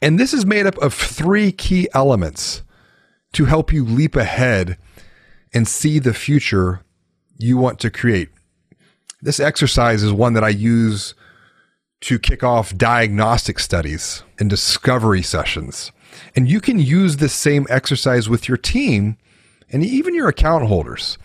And 0.00 0.18
this 0.18 0.32
is 0.32 0.46
made 0.46 0.66
up 0.66 0.78
of 0.78 0.94
three 0.94 1.50
key 1.50 1.88
elements 1.92 2.62
to 3.32 3.46
help 3.46 3.72
you 3.72 3.84
leap 3.84 4.14
ahead 4.14 4.78
and 5.52 5.66
see 5.66 5.98
the 5.98 6.14
future 6.14 6.82
you 7.38 7.56
want 7.56 7.78
to 7.80 7.90
create. 7.90 8.28
This 9.22 9.40
exercise 9.40 10.02
is 10.02 10.12
one 10.12 10.34
that 10.34 10.44
I 10.44 10.50
use 10.50 11.14
to 12.02 12.18
kick 12.18 12.44
off 12.44 12.76
diagnostic 12.76 13.58
studies 13.58 14.22
and 14.38 14.48
discovery 14.48 15.22
sessions. 15.22 15.90
And 16.36 16.48
you 16.48 16.60
can 16.60 16.78
use 16.78 17.16
this 17.16 17.32
same 17.32 17.66
exercise 17.68 18.28
with 18.28 18.48
your 18.48 18.56
team 18.56 19.16
and 19.70 19.84
even 19.84 20.14
your 20.14 20.28
account 20.28 20.66
holders. 20.66 21.18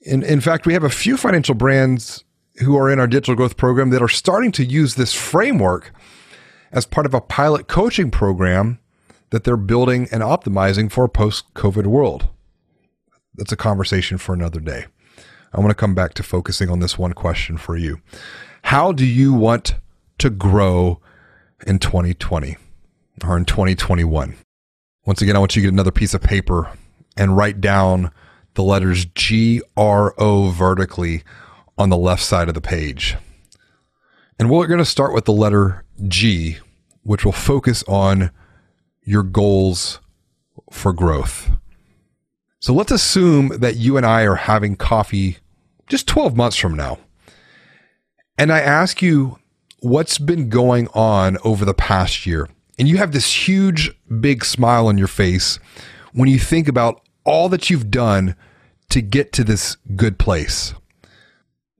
In, 0.00 0.22
in 0.22 0.40
fact, 0.40 0.66
we 0.66 0.74
have 0.74 0.84
a 0.84 0.90
few 0.90 1.16
financial 1.16 1.54
brands 1.54 2.24
who 2.56 2.76
are 2.76 2.90
in 2.90 3.00
our 3.00 3.06
digital 3.06 3.34
growth 3.34 3.56
program 3.56 3.90
that 3.90 4.02
are 4.02 4.08
starting 4.08 4.52
to 4.52 4.64
use 4.64 4.94
this 4.94 5.12
framework 5.12 5.92
as 6.72 6.86
part 6.86 7.06
of 7.06 7.14
a 7.14 7.20
pilot 7.20 7.66
coaching 7.68 8.10
program 8.10 8.78
that 9.30 9.44
they're 9.44 9.56
building 9.56 10.08
and 10.10 10.22
optimizing 10.22 10.90
for 10.90 11.04
a 11.04 11.08
post 11.08 11.52
COVID 11.54 11.86
world. 11.86 12.28
That's 13.38 13.52
a 13.52 13.56
conversation 13.56 14.18
for 14.18 14.34
another 14.34 14.58
day. 14.58 14.86
I 15.52 15.60
want 15.60 15.70
to 15.70 15.76
come 15.76 15.94
back 15.94 16.12
to 16.14 16.22
focusing 16.22 16.68
on 16.68 16.80
this 16.80 16.98
one 16.98 17.12
question 17.12 17.56
for 17.56 17.76
you. 17.76 18.00
How 18.64 18.90
do 18.92 19.06
you 19.06 19.32
want 19.32 19.76
to 20.18 20.28
grow 20.28 21.00
in 21.64 21.78
2020 21.78 22.56
or 23.24 23.36
in 23.36 23.44
2021? 23.44 24.34
Once 25.06 25.22
again, 25.22 25.36
I 25.36 25.38
want 25.38 25.54
you 25.54 25.62
to 25.62 25.66
get 25.68 25.72
another 25.72 25.92
piece 25.92 26.14
of 26.14 26.20
paper 26.20 26.70
and 27.16 27.36
write 27.36 27.60
down 27.60 28.10
the 28.54 28.64
letters 28.64 29.04
G 29.04 29.62
R 29.76 30.14
O 30.18 30.50
vertically 30.50 31.22
on 31.78 31.90
the 31.90 31.96
left 31.96 32.24
side 32.24 32.48
of 32.48 32.54
the 32.54 32.60
page. 32.60 33.16
And 34.38 34.50
we're 34.50 34.66
going 34.66 34.78
to 34.78 34.84
start 34.84 35.14
with 35.14 35.26
the 35.26 35.32
letter 35.32 35.84
G, 36.08 36.58
which 37.04 37.24
will 37.24 37.32
focus 37.32 37.84
on 37.86 38.32
your 39.02 39.22
goals 39.22 40.00
for 40.72 40.92
growth. 40.92 41.50
So 42.60 42.74
let's 42.74 42.90
assume 42.90 43.48
that 43.58 43.76
you 43.76 43.96
and 43.96 44.04
I 44.04 44.22
are 44.22 44.34
having 44.34 44.76
coffee 44.76 45.38
just 45.86 46.08
12 46.08 46.36
months 46.36 46.56
from 46.56 46.74
now. 46.74 46.98
And 48.36 48.52
I 48.52 48.60
ask 48.60 49.00
you 49.00 49.38
what's 49.80 50.18
been 50.18 50.48
going 50.48 50.88
on 50.88 51.38
over 51.44 51.64
the 51.64 51.74
past 51.74 52.26
year. 52.26 52.48
And 52.78 52.88
you 52.88 52.96
have 52.96 53.12
this 53.12 53.48
huge, 53.48 53.90
big 54.20 54.44
smile 54.44 54.86
on 54.86 54.98
your 54.98 55.08
face 55.08 55.58
when 56.12 56.28
you 56.28 56.38
think 56.38 56.68
about 56.68 57.00
all 57.24 57.48
that 57.48 57.70
you've 57.70 57.90
done 57.90 58.34
to 58.90 59.02
get 59.02 59.32
to 59.32 59.44
this 59.44 59.76
good 59.96 60.18
place. 60.18 60.74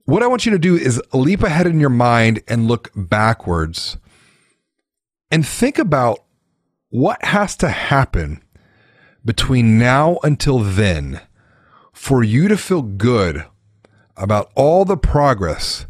What 0.05 0.23
I 0.23 0.27
want 0.27 0.45
you 0.45 0.51
to 0.51 0.59
do 0.59 0.75
is 0.75 1.01
leap 1.13 1.43
ahead 1.43 1.67
in 1.67 1.79
your 1.79 1.89
mind 1.89 2.41
and 2.47 2.67
look 2.67 2.91
backwards 2.95 3.97
and 5.31 5.45
think 5.45 5.77
about 5.77 6.23
what 6.89 7.23
has 7.23 7.55
to 7.57 7.69
happen 7.69 8.43
between 9.29 9.77
now 9.77 10.17
until 10.23 10.57
then 10.57 11.21
for 11.93 12.23
you 12.23 12.47
to 12.47 12.57
feel 12.57 12.81
good 12.81 13.45
about 14.17 14.51
all 14.55 14.83
the 14.83 14.97
progress 14.97 15.85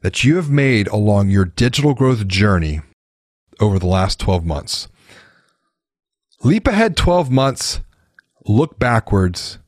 that 0.00 0.24
you 0.24 0.34
have 0.34 0.50
made 0.50 0.88
along 0.88 1.30
your 1.30 1.44
digital 1.44 1.94
growth 1.94 2.26
journey 2.26 2.80
over 3.60 3.78
the 3.78 3.86
last 3.86 4.18
12 4.18 4.44
months. 4.44 4.88
Leap 6.42 6.66
ahead 6.66 6.96
12 6.96 7.30
months, 7.30 7.80
look 8.44 8.76
backwards, 8.80 9.58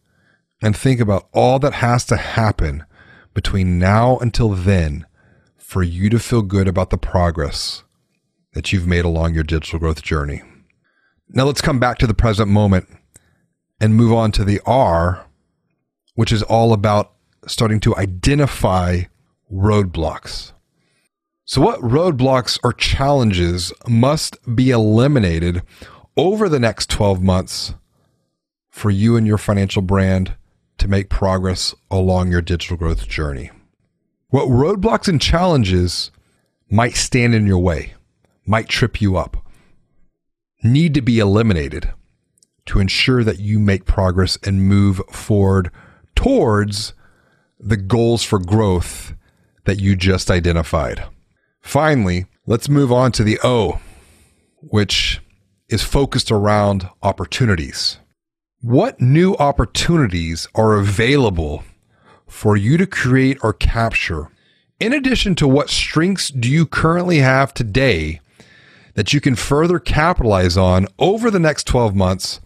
and 0.60 0.76
think 0.76 0.98
about 0.98 1.28
all 1.32 1.60
that 1.60 1.74
has 1.74 2.04
to 2.04 2.16
happen 2.16 2.84
between 3.34 3.78
now 3.78 4.18
until 4.18 4.48
then 4.48 5.06
for 5.56 5.84
you 5.84 6.10
to 6.10 6.18
feel 6.18 6.42
good 6.42 6.66
about 6.66 6.90
the 6.90 6.98
progress 6.98 7.84
that 8.54 8.72
you've 8.72 8.88
made 8.88 9.04
along 9.04 9.32
your 9.32 9.44
digital 9.44 9.78
growth 9.78 10.02
journey. 10.02 10.42
Now 11.28 11.44
let's 11.44 11.60
come 11.60 11.78
back 11.78 11.98
to 11.98 12.08
the 12.08 12.14
present 12.14 12.48
moment 12.48 12.88
and 13.82 13.96
move 13.96 14.12
on 14.12 14.30
to 14.30 14.44
the 14.44 14.60
R, 14.64 15.26
which 16.14 16.30
is 16.30 16.44
all 16.44 16.72
about 16.72 17.12
starting 17.48 17.80
to 17.80 17.96
identify 17.96 19.02
roadblocks. 19.52 20.52
So, 21.44 21.60
what 21.60 21.80
roadblocks 21.80 22.60
or 22.62 22.72
challenges 22.72 23.72
must 23.88 24.38
be 24.54 24.70
eliminated 24.70 25.62
over 26.16 26.48
the 26.48 26.60
next 26.60 26.90
12 26.90 27.20
months 27.20 27.74
for 28.70 28.90
you 28.90 29.16
and 29.16 29.26
your 29.26 29.38
financial 29.38 29.82
brand 29.82 30.36
to 30.78 30.86
make 30.86 31.10
progress 31.10 31.74
along 31.90 32.30
your 32.30 32.40
digital 32.40 32.76
growth 32.76 33.08
journey? 33.08 33.50
What 34.28 34.46
roadblocks 34.46 35.08
and 35.08 35.20
challenges 35.20 36.12
might 36.70 36.94
stand 36.94 37.34
in 37.34 37.48
your 37.48 37.58
way, 37.58 37.94
might 38.46 38.68
trip 38.68 39.02
you 39.02 39.16
up, 39.16 39.44
need 40.62 40.94
to 40.94 41.02
be 41.02 41.18
eliminated 41.18 41.92
to 42.66 42.80
ensure 42.80 43.24
that 43.24 43.38
you 43.38 43.58
make 43.58 43.84
progress 43.84 44.38
and 44.44 44.68
move 44.68 45.00
forward 45.10 45.70
towards 46.14 46.94
the 47.58 47.76
goals 47.76 48.22
for 48.22 48.38
growth 48.38 49.14
that 49.64 49.80
you 49.80 49.96
just 49.96 50.30
identified. 50.30 51.04
Finally, 51.60 52.26
let's 52.46 52.68
move 52.68 52.92
on 52.92 53.12
to 53.12 53.22
the 53.22 53.38
O, 53.44 53.80
which 54.56 55.20
is 55.68 55.82
focused 55.82 56.30
around 56.30 56.88
opportunities. 57.02 57.98
What 58.60 59.00
new 59.00 59.34
opportunities 59.36 60.46
are 60.54 60.74
available 60.74 61.64
for 62.26 62.56
you 62.56 62.76
to 62.76 62.86
create 62.86 63.38
or 63.42 63.52
capture? 63.52 64.28
In 64.78 64.92
addition 64.92 65.34
to 65.36 65.48
what 65.48 65.70
strengths 65.70 66.28
do 66.28 66.48
you 66.48 66.66
currently 66.66 67.18
have 67.18 67.54
today 67.54 68.20
that 68.94 69.12
you 69.12 69.20
can 69.20 69.36
further 69.36 69.78
capitalize 69.78 70.56
on 70.56 70.86
over 70.98 71.30
the 71.30 71.38
next 71.38 71.66
12 71.66 71.94
months 71.94 72.40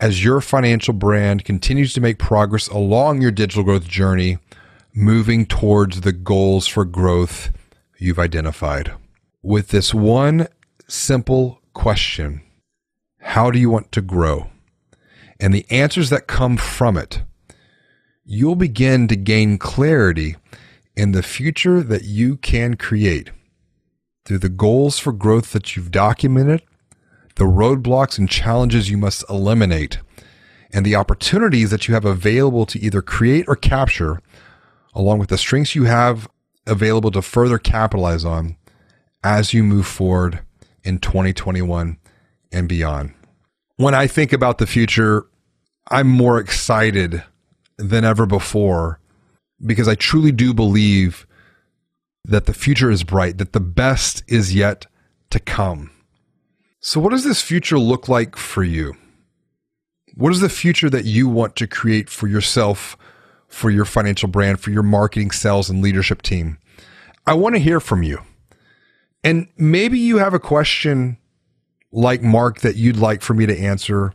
as 0.00 0.24
your 0.24 0.40
financial 0.40 0.92
brand 0.92 1.44
continues 1.44 1.92
to 1.94 2.00
make 2.00 2.18
progress 2.18 2.68
along 2.68 3.22
your 3.22 3.30
digital 3.30 3.64
growth 3.64 3.88
journey, 3.88 4.38
moving 4.94 5.46
towards 5.46 6.02
the 6.02 6.12
goals 6.12 6.66
for 6.66 6.84
growth 6.84 7.50
you've 7.98 8.18
identified. 8.18 8.92
With 9.42 9.68
this 9.68 9.94
one 9.94 10.48
simple 10.88 11.60
question 11.72 12.42
How 13.18 13.50
do 13.50 13.58
you 13.58 13.70
want 13.70 13.92
to 13.92 14.02
grow? 14.02 14.50
And 15.40 15.52
the 15.52 15.66
answers 15.70 16.10
that 16.10 16.26
come 16.26 16.56
from 16.56 16.96
it, 16.96 17.22
you'll 18.24 18.56
begin 18.56 19.08
to 19.08 19.16
gain 19.16 19.58
clarity 19.58 20.36
in 20.94 21.12
the 21.12 21.22
future 21.22 21.82
that 21.82 22.04
you 22.04 22.36
can 22.36 22.74
create 22.74 23.30
through 24.24 24.38
the 24.38 24.48
goals 24.48 24.98
for 24.98 25.12
growth 25.12 25.52
that 25.52 25.76
you've 25.76 25.90
documented 25.90 26.62
the 27.36 27.44
roadblocks 27.44 28.18
and 28.18 28.28
challenges 28.28 28.90
you 28.90 28.98
must 28.98 29.24
eliminate, 29.30 29.98
and 30.72 30.84
the 30.84 30.96
opportunities 30.96 31.70
that 31.70 31.86
you 31.86 31.94
have 31.94 32.04
available 32.04 32.66
to 32.66 32.80
either 32.80 33.00
create 33.00 33.44
or 33.46 33.56
capture, 33.56 34.20
along 34.94 35.18
with 35.18 35.28
the 35.28 35.38
strengths 35.38 35.74
you 35.74 35.84
have 35.84 36.28
available 36.66 37.10
to 37.12 37.22
further 37.22 37.58
capitalize 37.58 38.24
on 38.24 38.56
as 39.22 39.54
you 39.54 39.62
move 39.62 39.86
forward 39.86 40.40
in 40.82 40.98
2021 40.98 41.98
and 42.52 42.68
beyond. 42.68 43.12
When 43.76 43.94
I 43.94 44.06
think 44.06 44.32
about 44.32 44.58
the 44.58 44.66
future, 44.66 45.26
I'm 45.90 46.08
more 46.08 46.38
excited 46.38 47.22
than 47.76 48.04
ever 48.04 48.26
before 48.26 49.00
because 49.64 49.88
I 49.88 49.94
truly 49.94 50.32
do 50.32 50.54
believe 50.54 51.26
that 52.24 52.46
the 52.46 52.54
future 52.54 52.90
is 52.90 53.04
bright, 53.04 53.38
that 53.38 53.52
the 53.52 53.60
best 53.60 54.22
is 54.26 54.54
yet 54.54 54.86
to 55.30 55.38
come. 55.38 55.90
So, 56.86 57.00
what 57.00 57.10
does 57.10 57.24
this 57.24 57.42
future 57.42 57.80
look 57.80 58.08
like 58.08 58.36
for 58.36 58.62
you? 58.62 58.94
What 60.14 60.30
is 60.30 60.38
the 60.38 60.48
future 60.48 60.88
that 60.88 61.04
you 61.04 61.28
want 61.28 61.56
to 61.56 61.66
create 61.66 62.08
for 62.08 62.28
yourself, 62.28 62.96
for 63.48 63.70
your 63.70 63.84
financial 63.84 64.28
brand, 64.28 64.60
for 64.60 64.70
your 64.70 64.84
marketing, 64.84 65.32
sales, 65.32 65.68
and 65.68 65.82
leadership 65.82 66.22
team? 66.22 66.58
I 67.26 67.34
want 67.34 67.56
to 67.56 67.60
hear 67.60 67.80
from 67.80 68.04
you. 68.04 68.20
And 69.24 69.48
maybe 69.56 69.98
you 69.98 70.18
have 70.18 70.32
a 70.32 70.38
question 70.38 71.18
like 71.90 72.22
Mark 72.22 72.60
that 72.60 72.76
you'd 72.76 72.98
like 72.98 73.20
for 73.20 73.34
me 73.34 73.46
to 73.46 73.58
answer. 73.58 74.12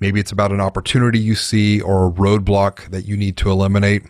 Maybe 0.00 0.18
it's 0.18 0.32
about 0.32 0.50
an 0.50 0.60
opportunity 0.60 1.20
you 1.20 1.36
see 1.36 1.80
or 1.80 2.08
a 2.08 2.10
roadblock 2.10 2.90
that 2.90 3.04
you 3.04 3.16
need 3.16 3.36
to 3.36 3.50
eliminate. 3.52 4.02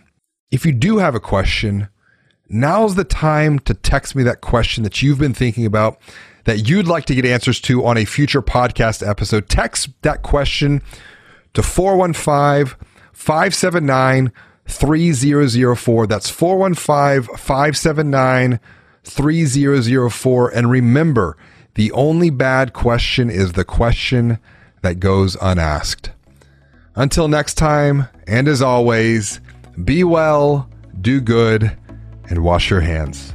If 0.50 0.64
you 0.64 0.72
do 0.72 0.96
have 0.96 1.14
a 1.14 1.20
question, 1.20 1.90
now's 2.48 2.94
the 2.94 3.04
time 3.04 3.58
to 3.58 3.74
text 3.74 4.16
me 4.16 4.22
that 4.22 4.40
question 4.40 4.82
that 4.84 5.02
you've 5.02 5.18
been 5.18 5.34
thinking 5.34 5.66
about 5.66 6.00
that 6.48 6.66
you'd 6.66 6.88
like 6.88 7.04
to 7.04 7.14
get 7.14 7.26
answers 7.26 7.60
to 7.60 7.84
on 7.84 7.98
a 7.98 8.06
future 8.06 8.40
podcast 8.40 9.06
episode. 9.06 9.50
Text 9.50 9.90
that 10.00 10.22
question 10.22 10.80
to 11.52 11.62
415 11.62 12.74
579 13.12 14.32
3004. 14.66 16.06
That's 16.06 16.30
415 16.30 17.36
579 17.36 18.60
3004. 19.04 20.48
And 20.48 20.70
remember, 20.70 21.36
the 21.74 21.92
only 21.92 22.30
bad 22.30 22.72
question 22.72 23.28
is 23.28 23.52
the 23.52 23.66
question 23.66 24.38
that 24.80 25.00
goes 25.00 25.36
unasked. 25.42 26.12
Until 26.94 27.28
next 27.28 27.58
time, 27.58 28.08
and 28.26 28.48
as 28.48 28.62
always, 28.62 29.42
be 29.84 30.02
well, 30.02 30.70
do 30.98 31.20
good, 31.20 31.76
and 32.30 32.42
wash 32.42 32.70
your 32.70 32.80
hands. 32.80 33.34